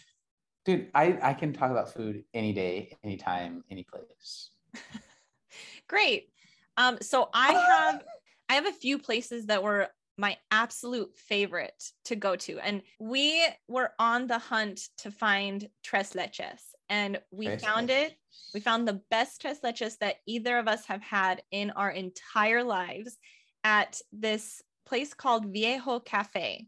Dude, 0.66 0.90
I, 0.94 1.18
I 1.22 1.34
can 1.34 1.52
talk 1.52 1.72
about 1.72 1.92
food 1.92 2.24
any 2.34 2.54
day, 2.54 2.96
anytime, 3.04 3.64
any 3.72 3.84
place. 3.84 4.52
Great. 5.88 6.30
Um, 6.78 7.00
so 7.02 7.30
I 7.34 7.54
have 7.54 8.04
I 8.50 8.54
have 8.54 8.68
a 8.68 8.72
few 8.72 9.00
places 9.00 9.48
that 9.48 9.64
were 9.64 9.90
my 10.18 10.38
absolute 10.52 11.16
favorite 11.16 11.82
to 12.06 12.16
go 12.16 12.36
to. 12.36 12.60
And 12.60 12.82
we 13.00 13.48
were 13.68 13.92
on 14.00 14.28
the 14.28 14.38
hunt 14.38 14.82
to 14.98 15.12
find 15.12 15.68
tres 15.84 16.14
leches. 16.14 16.60
And 16.90 17.20
we 17.32 17.46
tres 17.46 17.64
found 17.64 17.90
leches. 17.90 18.08
it. 18.08 18.18
We 18.54 18.60
found 18.60 18.88
the 18.88 19.02
best 19.10 19.42
tres 19.42 19.60
leches 19.64 19.98
that 20.00 20.18
either 20.28 20.58
of 20.58 20.68
us 20.68 20.86
have 20.86 21.02
had 21.02 21.42
in 21.52 21.72
our 21.72 21.90
entire 21.90 22.64
lives 22.64 23.18
at 23.64 24.02
this 24.12 24.62
place 24.86 25.14
called 25.14 25.46
Viejo 25.52 26.00
Cafe. 26.00 26.68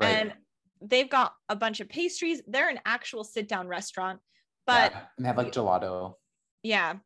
Right. 0.00 0.08
And 0.08 0.32
they've 0.80 1.08
got 1.08 1.34
a 1.48 1.56
bunch 1.56 1.80
of 1.80 1.88
pastries. 1.88 2.42
They're 2.46 2.68
an 2.68 2.80
actual 2.84 3.24
sit 3.24 3.48
down 3.48 3.68
restaurant, 3.68 4.20
but 4.66 4.92
yeah, 4.92 5.00
they 5.18 5.26
have 5.26 5.36
like 5.36 5.52
gelato. 5.52 6.14
Yeah. 6.62 6.96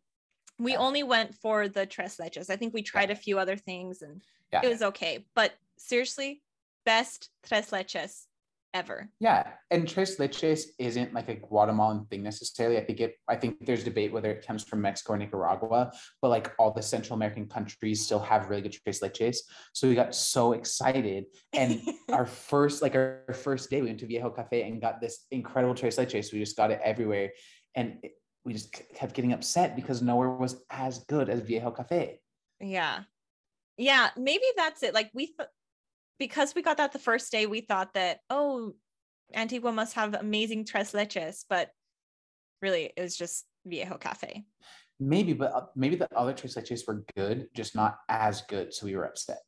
We 0.58 0.72
yeah. 0.72 0.78
only 0.78 1.02
went 1.02 1.34
for 1.34 1.68
the 1.68 1.86
tres 1.86 2.18
leches. 2.18 2.50
I 2.50 2.56
think 2.56 2.74
we 2.74 2.82
tried 2.82 3.08
yeah. 3.08 3.14
a 3.14 3.18
few 3.18 3.38
other 3.38 3.56
things 3.56 4.02
and 4.02 4.22
it 4.52 4.68
was 4.68 4.82
okay. 4.82 5.24
But 5.34 5.52
seriously, 5.78 6.42
best 6.84 7.30
tres 7.42 7.70
leches 7.70 8.26
ever. 8.74 9.08
Yeah, 9.20 9.52
and 9.70 9.88
tres 9.88 10.16
leches 10.16 10.64
isn't 10.78 11.14
like 11.14 11.28
a 11.28 11.34
Guatemalan 11.34 12.06
thing 12.06 12.22
necessarily. 12.22 12.78
I 12.78 12.84
think 12.84 13.00
it. 13.00 13.16
I 13.28 13.36
think 13.36 13.64
there's 13.64 13.84
debate 13.84 14.12
whether 14.12 14.30
it 14.30 14.46
comes 14.46 14.64
from 14.64 14.80
Mexico 14.80 15.14
or 15.14 15.18
Nicaragua, 15.18 15.92
but 16.20 16.28
like 16.28 16.52
all 16.58 16.72
the 16.72 16.82
Central 16.82 17.16
American 17.16 17.46
countries 17.46 18.04
still 18.04 18.18
have 18.18 18.48
really 18.48 18.62
good 18.62 18.72
tres 18.72 19.00
leches. 19.00 19.38
So 19.72 19.88
we 19.88 19.94
got 19.94 20.14
so 20.14 20.52
excited, 20.52 21.26
and 21.52 21.80
our 22.12 22.26
first 22.26 22.82
like 22.82 22.94
our 22.94 23.34
first 23.34 23.70
day, 23.70 23.80
we 23.80 23.88
went 23.88 24.00
to 24.00 24.06
Viejo 24.06 24.30
Cafe 24.30 24.62
and 24.62 24.80
got 24.80 25.00
this 25.00 25.26
incredible 25.30 25.74
tres 25.74 25.96
leches. 25.96 26.32
We 26.32 26.38
just 26.38 26.56
got 26.56 26.70
it 26.70 26.80
everywhere, 26.82 27.30
and 27.74 27.98
it, 28.02 28.12
we 28.44 28.52
just 28.52 28.72
kept 28.94 29.14
getting 29.14 29.32
upset 29.32 29.76
because 29.76 30.02
nowhere 30.02 30.30
was 30.30 30.62
as 30.70 30.98
good 31.04 31.28
as 31.28 31.40
Viejo 31.40 31.70
Cafe. 31.70 32.20
Yeah. 32.60 33.00
Yeah, 33.78 34.10
maybe 34.16 34.44
that's 34.56 34.82
it. 34.82 34.94
Like 34.94 35.10
we 35.14 35.26
th- 35.26 35.48
because 36.18 36.54
we 36.54 36.62
got 36.62 36.76
that 36.76 36.92
the 36.92 36.98
first 36.98 37.32
day, 37.32 37.46
we 37.46 37.60
thought 37.60 37.94
that, 37.94 38.20
oh, 38.30 38.74
Antigua 39.34 39.72
must 39.72 39.94
have 39.94 40.14
amazing 40.14 40.64
tres 40.64 40.92
leches, 40.92 41.44
but 41.48 41.70
really 42.60 42.92
it 42.96 43.00
was 43.00 43.16
just 43.16 43.44
Viejo 43.66 43.98
Cafe. 43.98 44.44
Maybe, 45.00 45.32
but 45.32 45.52
uh, 45.52 45.66
maybe 45.74 45.96
the 45.96 46.08
other 46.14 46.32
tres 46.32 46.54
leches 46.54 46.86
were 46.86 47.04
good, 47.16 47.48
just 47.54 47.74
not 47.74 47.98
as 48.08 48.42
good. 48.42 48.72
So 48.72 48.86
we 48.86 48.94
were 48.94 49.04
upset. 49.04 49.38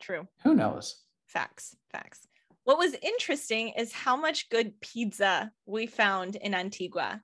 True. 0.00 0.28
Who 0.44 0.54
knows? 0.54 1.02
Facts, 1.26 1.76
facts. 1.90 2.26
What 2.64 2.78
was 2.78 2.94
interesting 3.02 3.70
is 3.70 3.92
how 3.92 4.16
much 4.16 4.48
good 4.48 4.80
pizza 4.80 5.50
we 5.66 5.86
found 5.86 6.36
in 6.36 6.54
Antigua. 6.54 7.22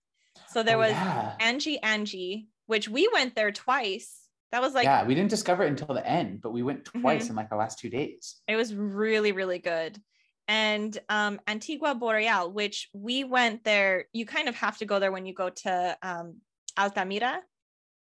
So 0.48 0.62
there 0.62 0.76
oh, 0.76 0.80
was 0.80 0.90
yeah. 0.90 1.34
Angie 1.40 1.78
Angie, 1.80 2.48
which 2.66 2.88
we 2.88 3.08
went 3.12 3.34
there 3.34 3.52
twice 3.52 4.25
that 4.52 4.62
was 4.62 4.74
like 4.74 4.84
yeah 4.84 5.04
we 5.04 5.14
didn't 5.14 5.30
discover 5.30 5.64
it 5.64 5.68
until 5.68 5.94
the 5.94 6.06
end 6.06 6.40
but 6.42 6.52
we 6.52 6.62
went 6.62 6.84
twice 6.84 7.24
mm-hmm. 7.24 7.30
in 7.30 7.36
like 7.36 7.50
the 7.50 7.56
last 7.56 7.78
two 7.78 7.90
days 7.90 8.36
it 8.48 8.56
was 8.56 8.74
really 8.74 9.32
really 9.32 9.58
good 9.58 10.00
and 10.48 10.98
um, 11.08 11.40
antigua 11.48 11.94
boreal 11.94 12.52
which 12.52 12.88
we 12.92 13.24
went 13.24 13.64
there 13.64 14.04
you 14.12 14.24
kind 14.24 14.48
of 14.48 14.54
have 14.54 14.78
to 14.78 14.84
go 14.84 14.98
there 14.98 15.12
when 15.12 15.26
you 15.26 15.34
go 15.34 15.50
to 15.50 15.96
um, 16.02 16.36
altamira 16.78 17.40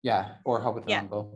yeah 0.03 0.33
or 0.45 0.61
Hobbitenango. 0.61 1.31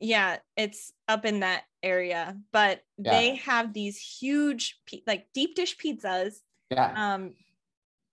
yeah. 0.00 0.32
yeah 0.32 0.36
it's 0.56 0.92
up 1.08 1.24
in 1.24 1.40
that 1.40 1.64
area 1.82 2.36
but 2.52 2.80
yeah. 2.98 3.10
they 3.12 3.34
have 3.36 3.72
these 3.72 3.98
huge 3.98 4.78
like 5.06 5.26
deep 5.34 5.54
dish 5.54 5.76
pizzas 5.76 6.34
yeah 6.70 7.14
um 7.14 7.34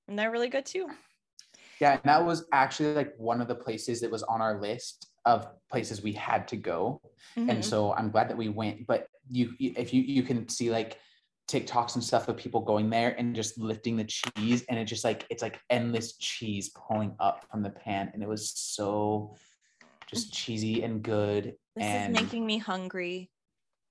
and 0.07 0.17
they're 0.17 0.31
really 0.31 0.49
good 0.49 0.65
too 0.65 0.88
yeah 1.79 1.93
and 1.93 2.01
that 2.03 2.25
was 2.25 2.45
actually 2.51 2.93
like 2.93 3.13
one 3.17 3.41
of 3.41 3.47
the 3.47 3.55
places 3.55 4.01
that 4.01 4.11
was 4.11 4.23
on 4.23 4.41
our 4.41 4.59
list 4.59 5.09
of 5.25 5.47
places 5.71 6.01
we 6.01 6.13
had 6.13 6.47
to 6.47 6.55
go 6.55 7.01
mm-hmm. 7.38 7.49
and 7.49 7.63
so 7.63 7.93
i'm 7.93 8.09
glad 8.11 8.29
that 8.29 8.38
we 8.38 8.49
went 8.49 8.85
but 8.88 9.07
you 9.29 9.53
if 9.59 9.93
you 9.93 10.01
you 10.01 10.23
can 10.23 10.47
see 10.47 10.69
like 10.71 10.99
TikToks 11.47 11.93
and 11.93 12.03
stuff 12.03 12.27
of 12.27 12.38
people 12.38 12.59
going 12.59 12.89
there 12.89 13.13
and 13.19 13.35
just 13.35 13.59
lifting 13.59 13.95
the 13.95 14.03
cheese 14.03 14.63
and 14.67 14.79
it 14.79 14.85
just 14.85 15.03
like 15.03 15.27
it's 15.29 15.43
like 15.43 15.59
endless 15.69 16.17
cheese 16.17 16.69
pulling 16.69 17.15
up 17.19 17.45
from 17.51 17.61
the 17.61 17.69
pan 17.69 18.09
and 18.13 18.23
it 18.23 18.27
was 18.27 18.51
so 18.55 19.35
just 20.07 20.33
cheesy 20.33 20.83
and 20.83 21.03
good. 21.03 21.55
This 21.75 21.85
and 21.85 22.15
is 22.15 22.23
making 22.23 22.45
me 22.45 22.57
hungry. 22.57 23.29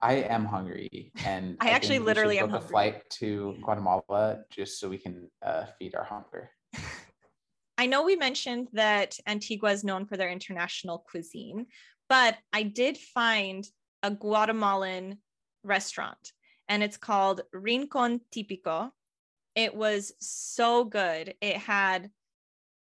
I 0.01 0.15
am 0.15 0.45
hungry 0.45 1.13
and 1.25 1.57
I, 1.61 1.69
I 1.69 1.71
actually 1.71 1.99
literally 1.99 2.39
am 2.39 2.47
book 2.47 2.63
hungry. 2.63 2.67
a 2.67 2.71
flight 2.71 3.11
to 3.11 3.57
Guatemala 3.63 4.45
just 4.51 4.81
so 4.81 4.89
we 4.89 4.99
can 4.99 5.31
uh, 5.43 5.67
feed 5.79 5.95
our 5.95 6.05
hunger. 6.05 6.51
I 7.77 7.87
know 7.87 8.05
we 8.05 8.17
mentioned 8.17 8.69
that 8.73 9.17
Antigua 9.27 9.71
is 9.73 9.85
known 9.85 10.07
for 10.07 10.17
their 10.17 10.31
international 10.31 11.05
cuisine, 11.11 11.67
but 12.09 12.37
I 12.53 12.63
did 12.63 12.97
find 12.97 13.67
a 14.03 14.11
Guatemalan 14.11 15.19
restaurant 15.65 16.33
and 16.69 16.83
it's 16.83 16.97
called 16.97 17.43
Rincon 17.53 18.21
Típico. 18.35 18.91
It 19.55 19.75
was 19.75 20.13
so 20.21 20.85
good. 20.85 21.35
It 21.41 21.57
had, 21.57 22.11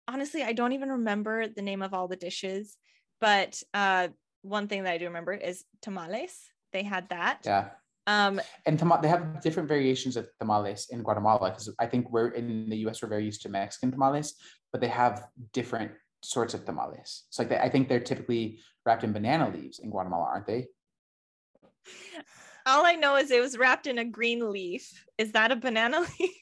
honestly, 0.09 0.42
I 0.42 0.53
don't 0.53 0.72
even 0.72 0.90
remember 0.90 1.48
the 1.48 1.62
name 1.62 1.83
of 1.83 1.94
all 1.94 2.09
the 2.09 2.16
dishes, 2.16 2.76
but 3.20 3.62
uh, 3.74 4.09
one 4.42 4.68
thing 4.68 4.85
that 4.85 4.92
I 4.92 4.98
do 4.98 5.07
remember 5.07 5.35
is 5.35 5.64
tamales. 5.83 6.37
They 6.72 6.83
had 6.83 7.09
that. 7.11 7.40
Yeah. 7.44 7.70
Um, 8.11 8.40
and 8.66 8.77
tam- 8.77 8.99
they 9.03 9.09
have 9.09 9.40
different 9.40 9.68
variations 9.68 10.16
of 10.16 10.29
tamales 10.40 10.88
in 10.90 11.05
Guatemala 11.05 11.51
because 11.51 11.73
I 11.79 11.87
think 11.87 12.11
we're 12.11 12.31
in 12.31 12.68
the 12.68 12.79
US, 12.88 13.03
we're 13.03 13.09
very 13.09 13.25
used 13.25 13.42
to 13.42 13.49
Mexican 13.49 13.92
tamales, 13.92 14.35
but 14.73 14.81
they 14.81 14.88
have 14.88 15.29
different 15.53 15.92
sorts 16.20 16.53
of 16.53 16.64
tamales. 16.64 17.27
So 17.31 17.42
like 17.42 17.51
they, 17.51 17.59
I 17.59 17.68
think 17.68 17.88
they're 17.88 18.01
typically 18.01 18.59
wrapped 18.85 19.05
in 19.05 19.12
banana 19.12 19.49
leaves 19.49 19.79
in 19.79 19.90
Guatemala, 19.90 20.25
aren't 20.25 20.49
they? 20.49 20.66
All 22.66 22.85
I 22.85 22.96
know 22.96 23.14
is 23.14 23.31
it 23.31 23.40
was 23.40 23.57
wrapped 23.57 23.87
in 23.87 23.99
a 23.99 24.05
green 24.05 24.51
leaf. 24.51 25.07
Is 25.16 25.31
that 25.33 25.53
a 25.53 25.57
banana 25.57 26.01
leaf? 26.20 26.37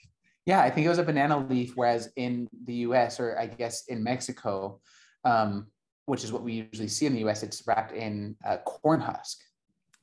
Yeah, 0.46 0.62
I 0.62 0.70
think 0.70 0.87
it 0.87 0.88
was 0.88 0.98
a 0.98 1.04
banana 1.04 1.37
leaf. 1.37 1.72
Whereas 1.74 2.09
in 2.16 2.48
the 2.64 2.74
U.S. 2.88 3.20
or 3.20 3.38
I 3.38 3.46
guess 3.46 3.85
in 3.88 4.02
Mexico, 4.02 4.81
um, 5.24 5.66
which 6.07 6.24
is 6.24 6.33
what 6.33 6.42
we 6.42 6.66
usually 6.72 6.88
see 6.88 7.04
in 7.04 7.12
the 7.12 7.28
US, 7.28 7.42
it's 7.42 7.62
wrapped 7.66 7.92
in 7.92 8.37
a 8.42 8.57
corn 8.57 9.00
husk. 9.00 9.38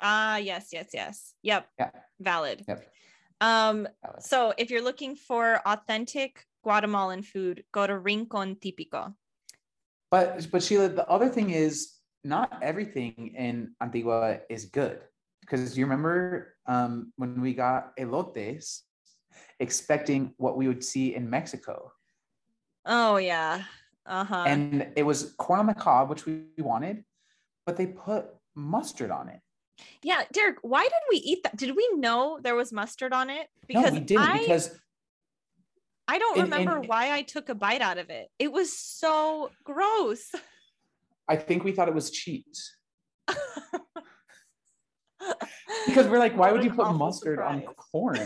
Ah, 0.01 0.37
yes, 0.37 0.69
yes, 0.71 0.89
yes. 0.93 1.33
Yep. 1.43 1.67
Yeah. 1.79 1.91
Valid. 2.19 2.65
Yep. 2.67 2.87
Um, 3.41 3.87
Valid. 4.03 4.23
so 4.23 4.53
if 4.57 4.69
you're 4.69 4.83
looking 4.83 5.15
for 5.15 5.61
authentic 5.65 6.45
Guatemalan 6.63 7.23
food, 7.23 7.63
go 7.71 7.85
to 7.87 7.97
Rincon 7.97 8.55
Típico. 8.55 9.13
But 10.11 10.47
but 10.51 10.63
Sheila, 10.63 10.89
the 10.89 11.07
other 11.09 11.29
thing 11.29 11.49
is 11.49 11.95
not 12.23 12.59
everything 12.61 13.33
in 13.37 13.75
Antigua 13.81 14.39
is 14.49 14.65
good. 14.65 14.99
Because 15.41 15.77
you 15.77 15.85
remember 15.85 16.55
um, 16.65 17.13
when 17.17 17.39
we 17.39 17.53
got 17.53 17.95
elotes, 17.97 18.81
expecting 19.59 20.33
what 20.37 20.57
we 20.57 20.67
would 20.67 20.83
see 20.83 21.15
in 21.15 21.29
Mexico. 21.29 21.91
Oh 22.85 23.17
yeah. 23.17 23.63
Uh-huh. 24.05 24.43
And 24.47 24.87
it 24.95 25.03
was 25.03 25.33
corn 25.37 25.59
on 25.59 25.65
the 25.65 25.73
cob, 25.73 26.09
which 26.09 26.25
we 26.25 26.45
wanted, 26.57 27.03
but 27.65 27.75
they 27.77 27.87
put 27.87 28.27
mustard 28.55 29.11
on 29.11 29.29
it. 29.29 29.39
Yeah, 30.03 30.23
Derek, 30.31 30.57
why 30.61 30.83
did 30.83 30.91
we 31.09 31.17
eat 31.17 31.43
that? 31.43 31.55
Did 31.55 31.75
we 31.75 31.89
know 31.95 32.39
there 32.41 32.55
was 32.55 32.71
mustard 32.71 33.13
on 33.13 33.29
it? 33.29 33.47
no, 33.69 33.83
we 33.89 33.99
didn't 33.99 34.23
I, 34.23 34.39
because 34.39 34.77
I 36.07 36.19
don't 36.19 36.41
remember 36.41 36.81
why 36.81 37.11
I 37.11 37.23
took 37.23 37.49
a 37.49 37.55
bite 37.55 37.81
out 37.81 37.97
of 37.97 38.09
it. 38.09 38.29
It 38.37 38.51
was 38.51 38.77
so 38.77 39.51
gross. 39.63 40.31
I 41.27 41.35
think 41.35 41.63
we 41.63 41.71
thought 41.71 41.87
it 41.87 41.95
was 41.95 42.11
cheese. 42.11 42.75
Because 45.87 46.07
we're 46.07 46.19
like, 46.19 46.37
why 46.37 46.51
would 46.51 46.63
you 46.63 46.71
put 46.71 46.91
mustard 46.93 47.39
on 47.39 47.63
corn? 47.91 48.19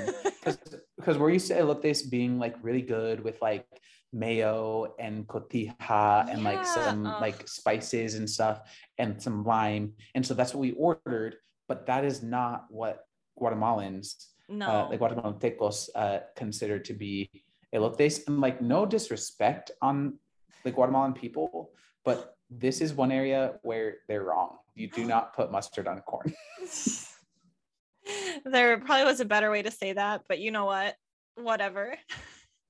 Because 0.97 1.17
we're 1.17 1.29
used 1.29 1.47
to 1.47 1.53
elotes 1.53 2.09
being 2.09 2.39
like 2.39 2.55
really 2.61 2.81
good 2.81 3.23
with 3.23 3.41
like 3.41 3.65
mayo 4.11 4.95
and 4.99 5.27
cotija 5.27 6.29
and 6.29 6.43
like 6.43 6.65
some 6.65 7.05
ugh. 7.05 7.21
like 7.21 7.47
spices 7.47 8.15
and 8.15 8.29
stuff 8.29 8.61
and 8.97 9.21
some 9.21 9.43
lime. 9.43 9.93
And 10.15 10.25
so 10.25 10.33
that's 10.33 10.53
what 10.53 10.61
we 10.61 10.71
ordered. 10.71 11.35
But 11.67 11.85
that 11.85 12.03
is 12.03 12.23
not 12.23 12.65
what 12.69 13.05
Guatemalans, 13.39 14.25
no. 14.47 14.67
uh, 14.67 14.89
the 14.89 14.97
Guatemaltecos, 14.97 15.89
uh, 15.95 16.19
consider 16.35 16.79
to 16.79 16.93
be 16.93 17.29
elotes. 17.73 18.27
And 18.27 18.41
like, 18.41 18.61
no 18.61 18.85
disrespect 18.85 19.71
on 19.81 20.17
the 20.63 20.71
Guatemalan 20.71 21.13
people, 21.13 21.71
but 22.03 22.35
this 22.49 22.81
is 22.81 22.93
one 22.93 23.11
area 23.11 23.59
where 23.61 23.97
they're 24.07 24.23
wrong. 24.23 24.57
You 24.75 24.87
do 24.87 25.05
not 25.13 25.35
put 25.35 25.51
mustard 25.51 25.87
on 25.87 25.99
corn. 26.01 26.33
there 28.45 28.77
probably 28.79 29.05
was 29.05 29.19
a 29.19 29.25
better 29.25 29.51
way 29.51 29.61
to 29.61 29.71
say 29.71 29.93
that, 29.93 30.23
but 30.27 30.39
you 30.39 30.51
know 30.51 30.65
what? 30.65 30.95
Whatever. 31.35 31.95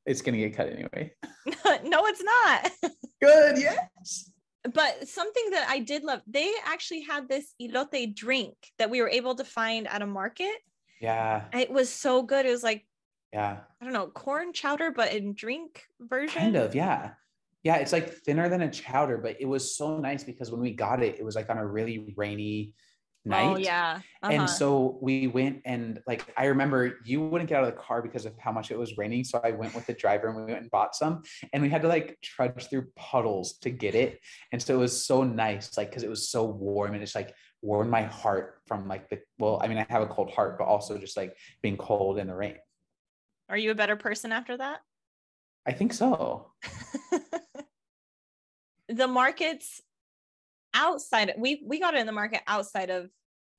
It's 0.10 0.24
gonna 0.24 0.38
get 0.38 0.56
cut 0.56 0.70
anyway. 0.70 1.14
no, 1.84 2.08
it's 2.08 2.24
not. 2.24 2.72
Good, 3.22 3.60
yes. 3.60 4.32
but 4.74 5.08
something 5.08 5.52
that 5.52 5.68
I 5.70 5.78
did 5.78 6.04
love, 6.04 6.22
they 6.26 6.52
actually 6.66 7.02
had 7.02 7.30
this 7.30 7.54
elote 7.62 8.16
drink 8.16 8.56
that 8.80 8.90
we 8.90 9.04
were 9.04 9.10
able 9.10 9.36
to 9.36 9.44
find 9.44 9.88
at 9.88 10.02
a 10.02 10.08
market. 10.08 10.56
Yeah, 11.00 11.46
It 11.54 11.70
was 11.70 11.90
so 11.90 12.24
good. 12.24 12.48
It 12.48 12.50
was 12.50 12.64
like, 12.64 12.88
yeah, 13.32 13.60
I 13.80 13.86
don't 13.86 13.94
know, 13.94 14.08
corn 14.08 14.52
chowder, 14.52 14.90
but 14.90 15.14
in 15.14 15.36
drink 15.36 15.86
version. 16.00 16.42
kind 16.42 16.56
of, 16.56 16.74
yeah, 16.74 17.12
yeah. 17.62 17.76
It's 17.76 17.94
like 17.94 18.12
thinner 18.12 18.50
than 18.50 18.64
a 18.64 18.72
chowder, 18.72 19.20
but 19.20 19.38
it 19.40 19.46
was 19.46 19.78
so 19.78 20.00
nice 20.00 20.24
because 20.24 20.50
when 20.50 20.60
we 20.60 20.72
got 20.72 21.04
it, 21.04 21.20
it 21.20 21.24
was 21.24 21.36
like 21.36 21.52
on 21.52 21.60
a 21.60 21.66
really 21.66 22.16
rainy 22.18 22.74
night. 23.26 23.56
Oh, 23.56 23.58
yeah. 23.58 24.02
And 24.24 24.44
Uh-huh. 24.44 24.48
so 24.48 24.98
we 25.02 25.28
went 25.28 25.62
and 25.66 26.02
like 26.08 26.26
I 26.38 26.46
remember 26.46 26.98
you 27.06 27.28
wouldn't 27.28 27.50
get 27.50 27.60
out 27.60 27.68
of 27.68 27.74
the 27.74 27.80
car 27.82 28.02
because 28.02 28.26
of 28.26 28.34
how 28.38 28.52
much 28.52 28.72
it 28.72 28.78
was 28.78 28.98
raining. 28.98 29.24
So 29.24 29.40
I 29.44 29.52
went 29.52 29.74
with 29.74 29.86
the 29.86 29.94
driver 29.94 30.28
and 30.28 30.38
we 30.38 30.44
went 30.44 30.62
and 30.62 30.72
bought 30.72 30.96
some 30.96 31.24
and 31.54 31.64
we 31.64 31.70
had 31.70 31.82
to 31.84 31.88
like 31.88 32.18
trudge 32.22 32.70
through 32.70 32.88
puddles 32.96 33.58
to 33.60 33.70
get 33.70 33.96
it. 33.96 34.20
And 34.52 34.62
so 34.62 34.76
it 34.76 34.78
was 34.78 35.06
so 35.06 35.24
nice, 35.24 35.78
like 35.78 35.90
because 35.90 36.04
it 36.04 36.10
was 36.10 36.30
so 36.30 36.46
warm 36.46 36.94
and 36.94 37.04
it's 37.04 37.16
like 37.16 37.34
warmed 37.62 37.92
my 37.92 38.04
heart 38.04 38.62
from 38.68 38.88
like 38.88 39.10
the 39.10 39.20
well, 39.38 39.60
I 39.64 39.68
mean, 39.68 39.78
I 39.78 39.86
have 39.90 40.02
a 40.02 40.08
cold 40.08 40.32
heart, 40.32 40.58
but 40.58 40.66
also 40.66 40.98
just 40.98 41.18
like 41.18 41.36
being 41.62 41.78
cold 41.78 42.20
in 42.20 42.28
the 42.28 42.36
rain. 42.36 42.56
Are 43.50 43.58
you 43.58 43.72
a 43.72 43.76
better 43.76 43.96
person 43.96 44.32
after 44.32 44.58
that? 44.58 44.80
I 45.66 45.74
think 45.74 45.94
so. 45.94 46.52
the 48.90 49.08
markets 49.08 49.82
outside 50.74 51.34
we 51.38 51.64
we 51.66 51.80
got 51.80 51.94
it 51.94 52.00
in 52.00 52.06
the 52.06 52.12
market 52.12 52.42
outside 52.48 52.90
of 52.90 53.10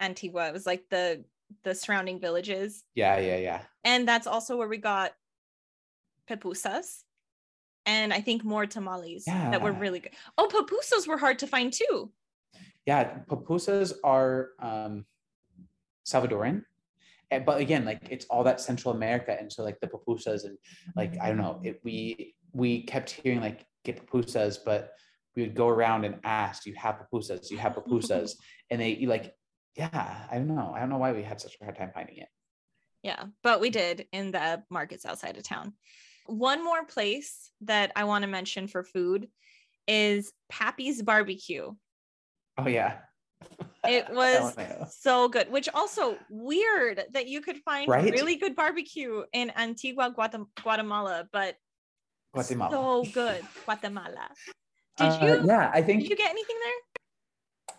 Antigua. 0.00 0.48
It 0.48 0.52
was 0.52 0.66
like 0.66 0.84
the 0.90 1.24
the 1.64 1.74
surrounding 1.74 2.20
villages. 2.20 2.84
Yeah, 2.94 3.18
yeah, 3.18 3.38
yeah. 3.38 3.62
And 3.84 4.06
that's 4.06 4.26
also 4.26 4.56
where 4.56 4.68
we 4.68 4.78
got 4.78 5.12
pupusas 6.28 7.02
and 7.86 8.12
I 8.12 8.20
think 8.20 8.44
more 8.44 8.66
tamales 8.66 9.24
that 9.24 9.62
were 9.62 9.72
really 9.72 10.00
good. 10.00 10.12
Oh, 10.38 10.48
pupusas 10.48 11.08
were 11.08 11.18
hard 11.18 11.38
to 11.40 11.46
find 11.46 11.72
too. 11.72 12.12
Yeah, 12.86 13.18
pupusas 13.28 13.94
are 14.04 14.50
um 14.60 15.04
Salvadoran. 16.06 16.64
And, 17.30 17.44
but 17.44 17.60
again, 17.60 17.84
like 17.84 18.08
it's 18.10 18.26
all 18.26 18.44
that 18.44 18.60
Central 18.60 18.94
America. 18.94 19.36
And 19.38 19.52
so 19.52 19.62
like 19.62 19.78
the 19.80 19.86
pupusas 19.86 20.44
and 20.44 20.58
like 20.96 21.18
I 21.20 21.28
don't 21.28 21.38
know, 21.38 21.60
it 21.62 21.80
we 21.84 22.34
we 22.52 22.82
kept 22.82 23.10
hearing 23.10 23.40
like 23.40 23.66
get 23.84 24.06
pupusas, 24.06 24.58
but 24.64 24.92
we 25.36 25.42
would 25.42 25.54
go 25.54 25.68
around 25.68 26.04
and 26.04 26.16
ask, 26.24 26.64
Do 26.64 26.70
you 26.70 26.76
have 26.76 26.96
pupusas? 27.12 27.48
Do 27.48 27.54
you 27.54 27.60
have 27.60 27.74
pupusas? 27.76 28.32
and 28.70 28.80
they 28.80 28.96
like, 29.06 29.34
yeah, 29.76 30.26
I 30.30 30.36
don't 30.36 30.48
know. 30.54 30.72
I 30.74 30.80
don't 30.80 30.90
know 30.90 30.98
why 30.98 31.12
we 31.12 31.22
had 31.22 31.40
such 31.40 31.56
a 31.60 31.64
hard 31.64 31.76
time 31.76 31.90
finding 31.94 32.18
it. 32.18 32.28
Yeah, 33.02 33.24
but 33.42 33.60
we 33.60 33.70
did 33.70 34.06
in 34.12 34.30
the 34.32 34.62
markets 34.70 35.06
outside 35.06 35.36
of 35.36 35.42
town. 35.44 35.72
One 36.26 36.62
more 36.64 36.84
place 36.84 37.50
that 37.62 37.92
I 37.96 38.04
want 38.04 38.22
to 38.22 38.28
mention 38.28 38.66
for 38.68 38.82
food 38.84 39.28
is 39.88 40.32
Pappy's 40.50 41.02
Barbecue. 41.02 41.72
Oh 42.58 42.68
yeah. 42.68 42.98
It 43.88 44.06
was 44.12 44.54
one 44.56 44.66
I 44.66 44.68
know. 44.68 44.86
so 44.90 45.28
good, 45.28 45.50
which 45.50 45.68
also 45.72 46.18
weird 46.28 47.02
that 47.12 47.26
you 47.26 47.40
could 47.40 47.56
find 47.58 47.88
Right? 47.88 48.12
really 48.12 48.36
good 48.36 48.54
barbecue 48.54 49.22
in 49.32 49.50
Antigua, 49.56 50.12
Guatemala, 50.14 51.26
but 51.32 51.56
Guatemala. 52.34 52.70
so 52.70 53.10
good, 53.12 53.40
Guatemala. 53.64 54.28
Did 55.00 55.12
Uh, 55.14 55.26
you 55.26 55.42
yeah, 55.46 55.70
I 55.72 55.82
think 55.82 56.02
did 56.02 56.10
you 56.10 56.16
get 56.16 56.30
anything 56.30 56.56
there? 56.62 56.72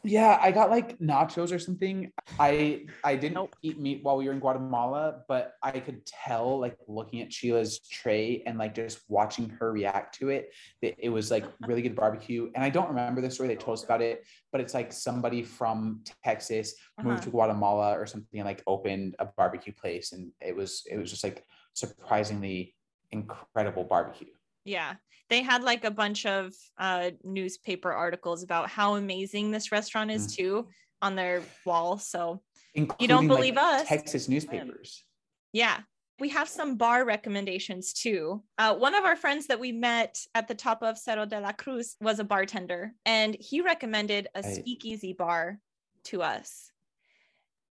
Yeah, 0.04 0.40
I 0.42 0.52
got 0.52 0.72
like 0.72 0.98
nachos 0.98 1.52
or 1.54 1.60
something. 1.60 2.12
I 2.40 2.88
I 3.04 3.16
didn't 3.16 3.36
Nope. 3.36 3.56
eat 3.62 3.80
meat 3.80 4.00
while 4.02 4.18
we 4.18 4.26
were 4.26 4.32
in 4.34 4.40
Guatemala, 4.40 5.22
but 5.28 5.54
I 5.62 5.80
could 5.80 6.04
tell 6.08 6.60
like 6.60 6.76
looking 6.88 7.22
at 7.22 7.32
Sheila's 7.32 7.80
tray 7.88 8.42
and 8.48 8.58
like 8.58 8.74
just 8.74 9.02
watching 9.10 9.50
her 9.60 9.72
react 9.72 10.16
to 10.20 10.30
it 10.30 10.54
that 10.82 10.96
it 10.98 11.10
was 11.10 11.30
like 11.30 11.46
really 11.68 11.84
good 11.84 11.96
barbecue. 11.96 12.50
And 12.56 12.64
I 12.64 12.70
don't 12.72 12.88
remember 12.88 13.22
the 13.22 13.30
story 13.30 13.50
they 13.50 13.56
told 13.56 13.78
us 13.78 13.84
about 13.84 14.02
it, 14.02 14.26
but 14.52 14.60
it's 14.60 14.74
like 14.74 14.92
somebody 14.92 15.44
from 15.44 16.04
Texas 16.24 16.74
moved 17.00 17.20
Uh-huh. 17.20 17.26
to 17.26 17.30
Guatemala 17.30 18.00
or 18.00 18.08
something 18.08 18.40
and 18.40 18.48
like 18.48 18.64
opened 18.66 19.16
a 19.20 19.26
barbecue 19.26 19.74
place 19.74 20.14
and 20.14 20.32
it 20.42 20.56
was 20.56 20.82
it 20.90 20.98
was 20.98 21.12
just 21.12 21.24
like 21.24 21.46
surprisingly 21.74 22.76
incredible 23.12 23.84
barbecue. 23.84 24.30
Yeah, 24.66 24.96
they 25.30 25.42
had 25.42 25.64
like 25.64 25.84
a 25.86 25.92
bunch 25.92 26.26
of 26.26 26.54
uh, 26.78 27.12
newspaper 27.24 27.92
articles 27.92 28.44
about 28.44 28.70
how 28.70 28.96
amazing 28.96 29.52
this 29.52 29.72
restaurant 29.72 30.12
is 30.12 30.28
Mm. 30.28 30.36
too 30.36 30.68
on 31.02 31.16
their 31.16 31.42
wall. 31.66 31.98
So 31.98 32.42
Including, 32.74 33.02
you 33.02 33.08
don't 33.08 33.28
believe 33.28 33.56
like, 33.56 33.82
us? 33.82 33.88
Texas 33.88 34.28
newspapers. 34.30 35.04
Yeah. 35.52 35.80
We 36.20 36.30
have 36.30 36.48
some 36.48 36.76
bar 36.78 37.04
recommendations 37.04 37.94
too. 37.94 38.44
Uh, 38.60 38.76
one 38.76 38.94
of 38.94 39.04
our 39.06 39.16
friends 39.16 39.48
that 39.48 39.60
we 39.60 39.72
met 39.72 40.20
at 40.36 40.48
the 40.48 40.54
top 40.54 40.84
of 40.84 41.00
Cerro 41.00 41.26
de 41.26 41.40
la 41.40 41.52
Cruz 41.52 41.96
was 42.00 42.20
a 42.20 42.24
bartender, 42.24 42.94
and 43.08 43.36
he 43.40 43.62
recommended 43.62 44.28
a 44.36 44.42
Right. 44.44 44.56
speakeasy 44.56 45.14
bar 45.14 45.60
to 46.04 46.22
us, 46.22 46.72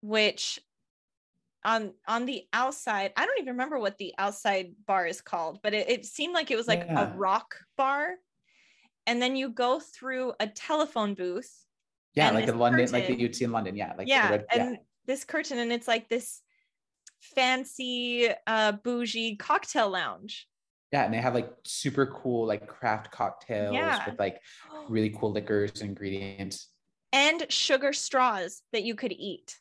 which 0.03 0.59
on 1.64 1.92
on 2.09 2.27
the 2.27 2.44
outside, 2.53 3.12
I 3.16 3.27
don't 3.27 3.38
even 3.38 3.53
remember 3.55 3.79
what 3.79 3.99
the 3.99 4.14
outside 4.18 4.73
bar 4.87 5.07
is 5.07 5.20
called, 5.20 5.61
but 5.62 5.75
it, 5.75 5.88
it 5.90 6.05
seemed 6.07 6.35
like 6.35 6.51
it 6.51 6.57
was 6.57 6.66
like 6.68 6.85
Yeah. 6.87 7.12
a 7.12 7.16
rock 7.16 7.55
bar. 7.77 8.14
And 9.07 9.20
then 9.20 9.35
you 9.37 9.49
go 9.49 9.81
through 9.81 10.35
a 10.40 10.46
telephone 10.46 11.14
booth. 11.14 11.51
Yeah, 12.14 12.31
like 12.31 12.46
the 12.46 12.55
London, 12.55 12.81
like 12.92 13.03
curtain- 13.05 13.16
that 13.16 13.20
you'd 13.20 13.35
see 13.37 13.44
in 13.44 13.53
London. 13.53 13.77
Yeah, 13.77 13.94
like 13.96 14.09
yeah, 14.09 14.31
red- 14.31 14.46
and 14.55 14.79
this 15.07 15.25
curtain, 15.25 15.59
and 15.59 15.73
it's 15.73 15.88
like 15.88 16.09
this 16.09 16.42
fancy 17.20 18.29
uh 18.46 18.73
bougie 18.73 19.37
cocktail 19.37 19.90
lounge. 19.90 20.46
Yeah, 20.92 21.05
and 21.05 21.14
they 21.14 21.18
have 21.18 21.35
like 21.35 21.51
super 21.64 22.07
cool 22.07 22.46
like 22.46 22.66
craft 22.66 23.12
cocktails 23.12 23.75
Yeah. 23.75 24.05
with 24.09 24.18
like 24.18 24.40
really 24.88 25.11
cool 25.11 25.31
liquors 25.33 25.81
and 25.81 25.90
ingredients. 25.90 26.68
and 27.12 27.46
sugar 27.51 27.92
straws 27.92 28.62
that 28.73 28.83
you 28.85 28.94
could 28.94 29.12
eat. 29.12 29.59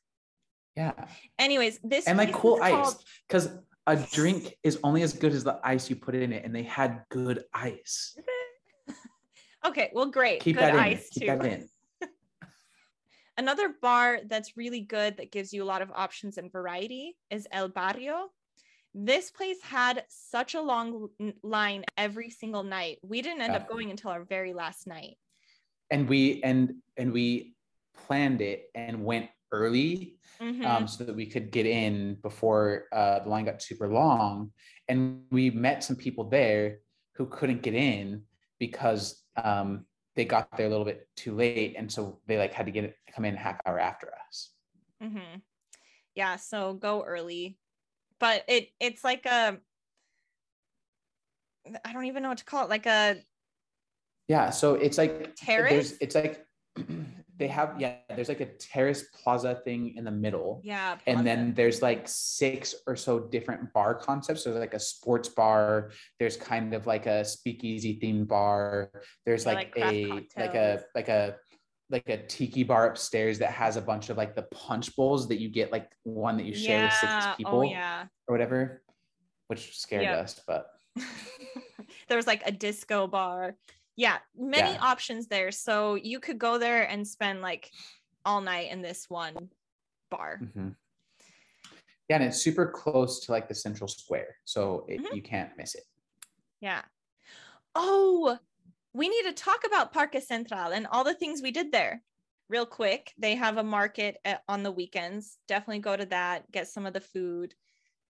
Yeah, 0.76 0.94
Anyways, 1.38 1.80
this 1.84 2.08
and 2.08 2.18
like 2.18 2.32
cool 2.32 2.60
ice 2.62 2.72
called- 2.72 3.04
because 3.28 3.50
a 3.88 3.98
drink 3.98 4.56
is 4.64 4.80
only 4.84 5.02
as 5.02 5.14
good 5.14 5.34
as 5.34 5.44
the 5.44 5.60
ice 5.64 5.90
you 5.90 5.96
put 5.96 6.16
in 6.16 6.32
it, 6.32 6.46
and 6.46 6.56
they 6.56 6.64
had 6.64 7.04
good 7.10 7.44
ice. 7.54 8.16
Okay, 9.66 9.92
well, 9.94 10.06
great. 10.06 10.40
Keep 10.40 10.56
good 10.56 10.64
that 10.64 10.74
in. 10.76 10.80
ice 10.80 11.10
Keep 11.10 11.24
too. 11.24 11.38
that 11.38 11.46
in. 11.46 11.70
Another 13.38 13.74
bar 13.82 14.20
that's 14.26 14.56
really 14.56 14.80
good 14.80 15.18
that 15.18 15.34
gives 15.34 15.52
you 15.52 15.64
a 15.64 15.66
lot 15.66 15.82
of 15.82 15.92
options 15.94 16.38
and 16.38 16.50
variety 16.50 17.18
is 17.30 17.46
El 17.52 17.68
Barrio. 17.68 18.30
This 18.94 19.32
place 19.32 19.62
had 19.62 20.06
such 20.08 20.56
a 20.56 20.62
long 20.62 21.10
line 21.44 21.84
every 21.98 22.30
single 22.30 22.64
night. 22.64 23.00
We 23.04 23.22
didn't 23.22 23.42
end 23.42 23.54
up 23.54 23.68
going 23.68 23.92
until 23.92 24.12
our 24.12 24.24
very 24.24 24.54
last 24.54 24.88
night. 24.88 25.18
and 25.92 26.08
we 26.08 26.42
and 26.44 26.76
and 26.96 27.12
we 27.12 27.54
planned 28.08 28.40
it 28.42 28.70
and 28.76 29.04
went 29.04 29.28
early 29.52 30.16
Mhm. 30.42 30.66
um, 30.66 30.88
so 30.88 31.04
that 31.04 31.16
we 31.16 31.26
could 31.26 31.52
get 31.52 31.66
in 31.66 32.16
before 32.22 32.88
uh, 32.92 33.20
the 33.20 33.30
line 33.30 33.46
got 33.46 33.62
super 33.62 33.88
long. 33.88 34.52
And 34.88 35.26
we 35.32 35.50
met 35.52 35.84
some 35.84 35.96
people 35.96 36.30
there 36.30 36.80
who 37.16 37.26
couldn't 37.28 37.62
get 37.62 37.74
in 37.74 38.24
because 38.60 39.24
um, 39.36 39.86
they 40.16 40.26
got 40.26 40.56
there 40.58 40.68
a 40.68 40.70
little 40.70 40.86
bit 40.86 41.08
too 41.16 41.36
late, 41.36 41.76
and 41.78 41.92
so 41.92 42.22
they 42.28 42.38
like 42.38 42.54
had 42.54 42.66
to 42.66 42.72
get 42.72 42.96
come 43.14 43.26
in 43.26 43.36
half 43.36 43.60
hour 43.66 43.80
after 43.80 44.12
us. 44.28 44.54
Mhm. 45.02 45.42
Yeah, 46.16 46.36
so 46.38 46.74
go 46.74 47.04
early. 47.04 47.58
But 48.20 48.44
it 48.48 48.70
it's 48.80 49.04
like 49.04 49.26
a 49.26 49.60
I 51.86 51.94
don't 51.94 52.06
even 52.06 52.24
know 52.24 52.30
what 52.30 52.40
to 52.40 52.46
call 52.46 52.66
it, 52.66 52.70
like 52.70 52.86
a 52.86 53.24
Yeah, 54.28 54.50
so 54.50 54.76
it's 54.76 54.98
like 54.98 55.36
Terrace? 55.36 55.94
It's 56.02 56.16
like 56.16 56.46
they 57.40 57.48
have 57.48 57.80
yeah. 57.80 57.96
There's 58.16 58.28
like 58.28 58.42
a 58.42 58.46
terrace 58.58 59.06
plaza 59.24 59.62
thing 59.64 59.96
in 59.96 60.04
the 60.04 60.12
middle. 60.12 60.62
yeah, 60.64 60.98
and 61.08 61.26
then 61.26 61.54
there's 61.56 61.82
like 61.82 62.04
six 62.06 62.76
or 62.86 62.96
so 62.96 63.20
different 63.20 63.72
bar 63.74 63.96
concepts. 63.96 64.44
So 64.44 64.52
there's 64.52 64.60
like 64.60 64.74
a 64.74 64.80
sports 64.80 65.30
bar. 65.30 65.92
There's 66.20 66.36
kind 66.36 66.74
of 66.74 66.86
like 66.86 67.06
a 67.06 67.24
speakeasy 67.24 67.98
themed 68.04 68.28
bar. 68.28 68.92
There's 69.26 69.46
Yeah, 69.46 69.54
like, 69.54 69.78
like 69.78 69.94
a 69.94 70.10
like 70.38 70.56
a 70.56 70.84
like 70.94 71.10
a 71.10 71.36
like 71.90 72.10
a 72.10 72.18
tiki 72.28 72.64
bar 72.64 72.88
upstairs 72.90 73.40
that 73.40 73.52
has 73.52 73.78
a 73.78 73.82
bunch 73.82 74.10
of 74.10 74.18
like 74.18 74.36
the 74.36 74.44
punch 74.44 74.96
bowls 74.96 75.28
that 75.30 75.40
you 75.40 75.50
get 75.50 75.72
like 75.72 75.90
one 76.04 76.38
that 76.38 76.46
you 76.46 76.54
share 76.54 76.84
with 76.84 76.94
six 76.94 77.12
oh, 77.16 77.34
people 77.38 77.60
Oh 77.60 77.64
yeah. 77.64 78.06
or 78.28 78.34
whatever, 78.34 78.84
which 79.48 79.80
scared 79.80 80.04
Yep. 80.04 80.18
us. 80.24 80.42
But 80.46 80.68
there 82.08 82.18
was 82.18 82.28
like 82.28 82.44
a 82.46 82.52
disco 82.52 83.08
bar. 83.08 83.56
Yeah, 84.00 84.20
many 84.34 84.76
Yeah. 84.76 84.80
options 84.80 85.28
there. 85.28 85.52
So 85.52 85.96
you 85.96 86.22
could 86.22 86.40
go 86.40 86.58
there 86.58 86.90
and 86.90 87.06
spend 87.06 87.42
like 87.42 87.70
all 88.24 88.40
night 88.40 88.72
in 88.72 88.82
this 88.82 89.10
one 89.10 89.52
bar. 90.10 90.40
mhm. 90.42 90.74
yeah, 92.08 92.16
and 92.16 92.24
it's 92.24 92.42
super 92.42 92.66
close 92.72 93.20
to 93.26 93.34
like 93.34 93.50
the 93.50 93.54
central 93.54 93.90
square, 93.90 94.38
so 94.46 94.86
it, 94.88 95.02
Mhm. 95.02 95.16
you 95.16 95.22
can't 95.22 95.56
miss 95.58 95.76
it. 95.76 95.84
Yeah. 96.62 96.86
Oh, 97.76 98.40
we 98.94 99.10
need 99.10 99.24
to 99.24 99.34
talk 99.34 99.66
about 99.68 99.92
Parque 99.92 100.22
Central 100.22 100.72
and 100.72 100.88
all 100.88 101.04
the 101.04 101.14
things 101.14 101.42
we 101.42 101.52
did 101.52 101.70
there. 101.74 102.02
Real 102.48 102.66
quick, 102.66 103.14
they 103.18 103.36
have 103.36 103.58
a 103.58 103.64
market 103.64 104.18
at, 104.24 104.44
on 104.48 104.64
the 104.64 104.72
weekends. 104.72 105.40
Definitely 105.46 105.80
go 105.80 105.98
to 105.98 106.06
that, 106.06 106.50
get 106.52 106.70
some 106.70 106.86
of 106.86 106.94
the 106.94 107.02
food, 107.02 107.54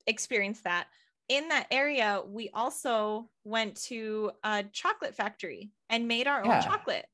experience 0.06 0.62
that. 0.62 0.88
In 1.28 1.48
that 1.48 1.66
area, 1.70 2.22
we 2.26 2.50
also 2.52 3.30
went 3.44 3.76
to 3.84 4.32
a 4.42 4.64
chocolate 4.72 5.14
factory 5.14 5.70
and 5.88 6.06
made 6.06 6.26
our 6.26 6.44
Yeah. 6.44 6.56
own 6.56 6.62
chocolate. 6.62 7.06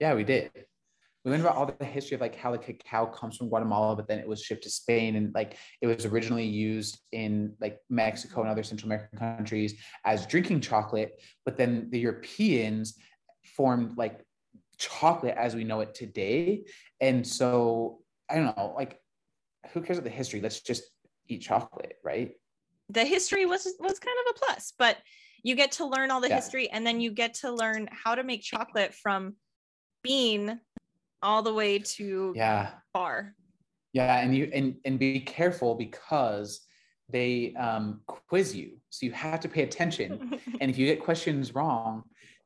Yeah, 0.00 0.14
we 0.14 0.24
did. 0.24 0.50
We 1.24 1.30
learned 1.32 1.42
about 1.42 1.56
all 1.56 1.66
the 1.66 1.84
history 1.84 2.14
of 2.14 2.20
like 2.20 2.36
how 2.36 2.52
the 2.52 2.58
cacao 2.58 3.06
comes 3.06 3.36
from 3.36 3.48
Guatemala, 3.48 3.96
but 3.96 4.06
then 4.06 4.20
it 4.20 4.28
was 4.28 4.42
shipped 4.42 4.62
to 4.64 4.70
Spain 4.70 5.16
and 5.16 5.34
like 5.34 5.56
it 5.80 5.86
was 5.88 6.06
originally 6.06 6.44
used 6.44 7.00
in 7.10 7.54
like 7.60 7.78
Mexico 7.90 8.42
and 8.42 8.50
other 8.50 8.62
Central 8.62 8.88
American 8.88 9.18
countries 9.18 9.74
as 10.04 10.26
drinking 10.26 10.60
chocolate, 10.60 11.20
but 11.44 11.56
then 11.56 11.88
the 11.90 11.98
Europeans 11.98 12.96
formed 13.56 13.96
like 13.98 14.24
chocolate 14.78 15.34
as 15.36 15.56
we 15.56 15.64
know 15.64 15.80
it 15.80 15.94
today. 15.94 16.64
And 17.00 17.26
so 17.26 18.00
I 18.30 18.36
don't 18.36 18.56
know, 18.56 18.74
like 18.76 19.00
who 19.72 19.80
cares 19.80 19.98
about 19.98 20.08
the 20.08 20.16
history? 20.16 20.40
Let's 20.40 20.60
just 20.60 20.84
eat 21.28 21.42
chocolate, 21.42 21.96
right? 22.04 22.32
The 22.90 23.04
history 23.04 23.46
was 23.46 23.64
was 23.80 23.98
kind 23.98 24.16
of 24.26 24.36
a 24.36 24.38
plus 24.38 24.72
but 24.78 24.96
you 25.42 25.54
get 25.54 25.72
to 25.72 25.86
learn 25.86 26.10
all 26.10 26.20
the 26.20 26.28
Yeah. 26.28 26.36
history 26.36 26.68
and 26.70 26.86
then 26.86 27.00
you 27.00 27.10
get 27.10 27.34
to 27.34 27.52
learn 27.52 27.88
how 27.90 28.14
to 28.14 28.22
make 28.24 28.42
chocolate 28.42 28.94
from 28.94 29.36
bean 30.02 30.60
all 31.22 31.42
the 31.42 31.52
way 31.54 31.78
to 31.78 32.32
Yeah. 32.36 32.70
bar 32.94 33.34
Yeah, 33.92 34.18
and 34.20 34.36
you 34.36 34.50
and 34.52 34.76
and 34.84 34.98
be 34.98 35.20
careful 35.20 35.74
because 35.74 36.60
they 37.08 37.54
um, 37.54 38.00
quiz 38.28 38.54
you, 38.54 38.78
so 38.90 39.06
you 39.06 39.12
have 39.12 39.38
to 39.40 39.48
pay 39.48 39.62
attention. 39.62 40.40
and 40.60 40.70
if 40.70 40.76
you 40.76 40.86
get 40.86 41.00
questions 41.00 41.54
wrong, 41.54 42.02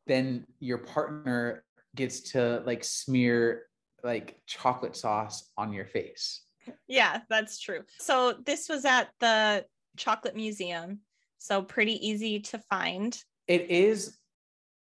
then 0.07 0.47
your 0.61 0.79
partner 0.79 1.65
gets 1.97 2.33
to 2.33 2.63
like 2.67 2.85
smear 2.85 3.63
like 4.05 4.41
chocolate 4.47 4.95
sauce 4.97 5.51
on 5.57 5.73
your 5.73 5.87
face. 5.87 6.45
yeah 6.89 7.21
that's 7.29 7.59
true 7.59 7.83
so 7.99 8.35
this 8.47 8.69
was 8.69 8.85
at 8.85 9.09
the 9.19 9.65
chocolate 10.01 10.35
museum 10.35 11.01
so 11.39 11.63
pretty 11.63 11.97
easy 12.07 12.41
to 12.41 12.59
find 12.59 13.23
It 13.47 13.71
is 13.71 14.19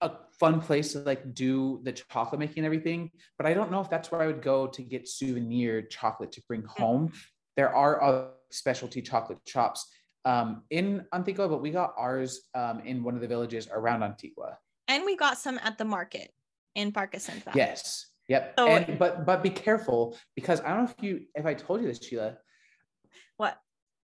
a 0.02 0.12
fun 0.40 0.62
place 0.62 0.92
to 0.94 1.00
like 1.00 1.34
do 1.34 1.80
the 1.84 1.92
chocolate 1.92 2.40
making 2.40 2.60
and 2.60 2.66
everything, 2.66 3.10
but 3.38 3.46
I 3.50 3.54
don't 3.58 3.72
know 3.72 3.82
if 3.82 3.90
that's 3.90 4.12
where 4.12 4.22
I 4.22 4.28
would 4.28 4.44
go 4.54 4.68
to 4.68 4.82
get 4.94 5.08
souvenir 5.08 5.82
chocolate 5.82 6.32
to 6.34 6.42
bring 6.48 6.64
home. 6.80 7.12
There 7.56 7.72
are 7.76 7.94
other 8.04 8.28
specialty 8.52 9.02
chocolate 9.02 9.40
shops 9.48 9.80
um, 10.26 10.64
in 10.70 10.88
Antigua, 11.14 11.48
but 11.48 11.62
we 11.66 11.72
got 11.72 11.94
ours 11.98 12.32
um, 12.54 12.82
in 12.86 13.04
one 13.04 13.16
of 13.16 13.22
the 13.22 13.28
villages 13.28 13.68
around 13.72 14.04
Antigua. 14.04 14.58
and 14.88 15.04
we 15.04 15.16
got 15.26 15.38
some 15.38 15.58
at 15.64 15.78
the 15.78 15.86
market 15.98 16.30
in 16.76 16.92
Parque 16.92 17.20
Central. 17.20 17.56
Yes. 17.56 18.06
Yep. 18.28 18.54
So- 18.60 18.68
and 18.68 19.00
but 19.00 19.26
but 19.26 19.42
be 19.42 19.50
careful 19.50 20.00
because 20.36 20.60
I 20.62 20.68
don't 20.74 20.86
know 20.86 20.92
if 20.98 21.04
you 21.04 21.14
if 21.34 21.46
I 21.52 21.54
told 21.66 21.82
you 21.82 21.88
this, 21.88 22.00
Sheila. 22.06 22.38
What? 23.38 23.58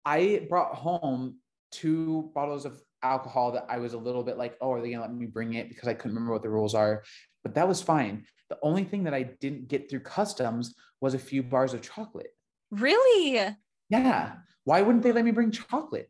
I 0.05 0.47
brought 0.49 0.75
home 0.75 1.39
two 1.71 2.31
bottles 2.35 2.65
of 2.65 2.81
alcohol 3.03 3.53
that 3.53 3.67
I 3.69 3.79
was 3.79 3.95
a 3.95 3.99
little 3.99 4.23
bit 4.23 4.37
like, 4.37 4.57
oh, 4.61 4.73
are 4.73 4.81
they 4.81 4.91
gonna 4.91 5.03
let 5.03 5.15
me 5.15 5.27
bring 5.27 5.55
it 5.55 5.69
because 5.69 5.89
I 5.89 5.95
couldn't 5.95 6.15
remember 6.15 6.33
what 6.33 6.43
the 6.43 6.51
rules 6.51 6.75
are. 6.75 7.03
But 7.43 7.55
that 7.55 7.69
was 7.69 7.83
fine. 7.83 8.25
The 8.49 8.59
only 8.63 8.85
thing 8.85 9.05
that 9.05 9.15
I 9.15 9.23
didn't 9.23 9.69
get 9.69 9.91
through 9.91 10.01
customs 10.01 10.75
was 11.01 11.15
a 11.15 11.19
few 11.19 11.43
bars 11.43 11.75
of 11.75 11.83
chocolate. 11.83 12.31
Really? 12.71 13.57
Yeah. 13.89 14.33
Why 14.65 14.83
wouldn't 14.83 15.03
they 15.03 15.13
let 15.13 15.25
me 15.25 15.33
bring 15.33 15.51
chocolate? 15.51 16.09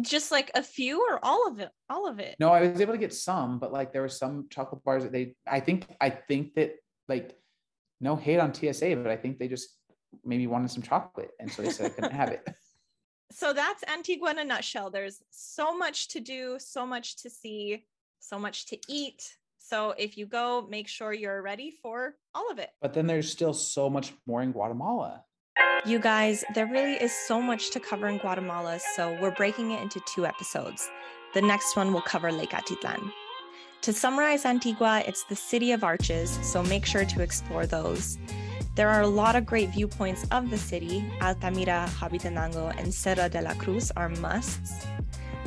Just 0.00 0.30
like 0.30 0.50
a 0.54 0.62
few 0.62 1.00
or 1.00 1.18
all 1.22 1.48
of 1.48 1.58
it? 1.58 1.70
All 1.88 2.06
of 2.06 2.20
it. 2.20 2.36
No, 2.38 2.50
I 2.50 2.68
was 2.68 2.80
able 2.80 2.92
to 2.92 2.98
get 2.98 3.14
some, 3.14 3.58
but 3.58 3.72
like 3.72 3.92
there 3.92 4.02
were 4.02 4.08
some 4.08 4.46
chocolate 4.50 4.84
bars 4.84 5.02
that 5.02 5.12
they 5.12 5.34
I 5.46 5.60
think 5.60 5.86
I 6.00 6.10
think 6.10 6.54
that 6.54 6.74
like 7.08 7.36
no 8.00 8.14
hate 8.14 8.38
on 8.38 8.54
TSA, 8.54 8.96
but 8.96 9.08
I 9.08 9.16
think 9.16 9.38
they 9.38 9.48
just 9.48 9.70
maybe 10.24 10.46
wanted 10.46 10.70
some 10.70 10.82
chocolate. 10.82 11.30
And 11.40 11.50
so 11.50 11.62
they 11.62 11.70
said 11.70 11.86
I 11.86 11.88
couldn't 11.90 12.12
have 12.12 12.28
it. 12.30 12.46
so 13.30 13.52
that's 13.52 13.84
Antigua 13.84 14.30
in 14.30 14.38
a 14.38 14.44
nutshell. 14.44 14.90
There's 14.90 15.20
so 15.30 15.76
much 15.76 16.08
to 16.08 16.20
do, 16.20 16.56
so 16.58 16.86
much 16.86 17.22
to 17.22 17.30
see, 17.30 17.84
so 18.20 18.38
much 18.38 18.66
to 18.66 18.78
eat. 18.88 19.36
So 19.58 19.94
if 19.98 20.16
you 20.16 20.26
go, 20.26 20.66
make 20.70 20.88
sure 20.88 21.12
you're 21.12 21.42
ready 21.42 21.70
for 21.70 22.14
all 22.34 22.50
of 22.50 22.58
it. 22.58 22.70
But 22.80 22.94
then 22.94 23.06
there's 23.06 23.30
still 23.30 23.52
so 23.52 23.90
much 23.90 24.12
more 24.26 24.42
in 24.42 24.52
Guatemala. 24.52 25.24
You 25.84 25.98
guys, 25.98 26.44
there 26.54 26.66
really 26.66 26.94
is 26.94 27.12
so 27.12 27.40
much 27.40 27.70
to 27.72 27.80
cover 27.80 28.08
in 28.08 28.18
Guatemala, 28.18 28.80
so 28.96 29.16
we're 29.20 29.34
breaking 29.34 29.72
it 29.72 29.82
into 29.82 30.00
two 30.06 30.26
episodes. 30.26 30.88
The 31.34 31.42
next 31.42 31.76
one 31.76 31.92
will 31.92 32.00
cover 32.00 32.32
Lake 32.32 32.50
Atitlan. 32.50 33.12
To 33.82 33.92
summarize 33.92 34.44
Antigua, 34.44 35.04
it's 35.06 35.24
the 35.24 35.36
city 35.36 35.72
of 35.72 35.84
arches, 35.84 36.30
so 36.42 36.62
make 36.64 36.84
sure 36.84 37.04
to 37.04 37.22
explore 37.22 37.66
those. 37.66 38.18
There 38.78 38.88
are 38.88 39.00
a 39.00 39.08
lot 39.08 39.34
of 39.34 39.44
great 39.44 39.70
viewpoints 39.70 40.24
of 40.30 40.50
the 40.50 40.56
city. 40.56 41.04
Altamira, 41.20 41.90
Hobbitenango, 41.98 42.72
and 42.78 42.94
Cerro 42.94 43.28
de 43.28 43.42
la 43.42 43.54
Cruz 43.54 43.90
are 43.96 44.08
musts. 44.08 44.86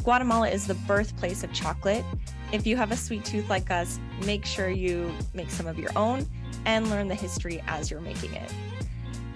Guatemala 0.04 0.50
is 0.50 0.68
the 0.68 0.74
birthplace 0.74 1.42
of 1.42 1.54
chocolate. 1.54 2.04
If 2.52 2.68
you 2.68 2.76
have 2.76 2.92
a 2.92 2.98
sweet 2.98 3.24
tooth 3.24 3.50
like 3.50 3.72
us, 3.72 4.02
make 4.26 4.46
sure 4.46 4.70
you 4.70 5.14
make 5.34 5.50
some 5.50 5.66
of 5.66 5.80
your 5.80 5.92
own 5.96 6.28
and 6.66 6.90
learn 6.90 7.08
the 7.08 7.16
history 7.16 7.64
as 7.68 7.90
you're 7.90 8.02
making 8.02 8.34
it. 8.34 8.54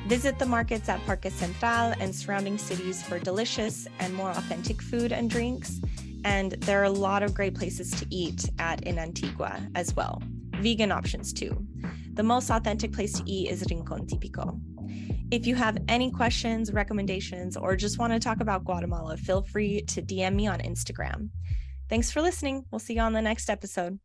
Visit 0.08 0.40
the 0.40 0.46
markets 0.46 0.90
at 0.90 1.00
Parque 1.06 1.32
Central 1.32 1.94
and 2.02 2.14
surrounding 2.14 2.58
cities 2.58 3.02
for 3.02 3.18
delicious 3.18 3.88
and 4.00 4.14
more 4.14 4.32
authentic 4.32 4.82
food 4.82 5.14
and 5.14 5.30
drinks. 5.30 5.80
And 6.26 6.52
there 6.68 6.82
are 6.82 6.84
a 6.84 6.90
lot 6.90 7.24
of 7.24 7.34
great 7.34 7.56
places 7.56 7.92
to 7.92 8.06
eat 8.10 8.50
at 8.60 8.84
in 8.84 9.00
Antigua 9.00 9.66
as 9.74 9.96
well. 9.96 10.22
Vegan 10.62 10.92
options 10.92 11.34
too. 11.34 11.66
The 12.14 12.24
most 12.24 12.50
authentic 12.50 12.94
place 12.94 13.14
to 13.14 13.24
eat 13.30 13.50
is 13.50 13.66
Rincon 13.70 14.08
Típico. 14.08 14.60
If 15.32 15.48
you 15.48 15.56
have 15.56 15.78
any 15.88 16.12
questions, 16.12 16.72
recommendations, 16.72 17.58
or 17.58 17.76
just 17.76 17.98
want 17.98 18.14
to 18.14 18.20
talk 18.20 18.42
about 18.42 18.64
Guatemala, 18.64 19.18
feel 19.18 19.42
free 19.42 19.82
to 19.82 20.02
DM 20.02 20.36
me 20.36 20.48
on 20.48 20.60
Instagram. 20.60 21.30
Thanks 21.90 22.12
for 22.12 22.22
listening. 22.22 22.66
We'll 22.72 22.80
see 22.80 22.96
you 22.96 23.02
on 23.02 23.14
the 23.14 23.22
next 23.22 23.50
episode. 23.50 24.00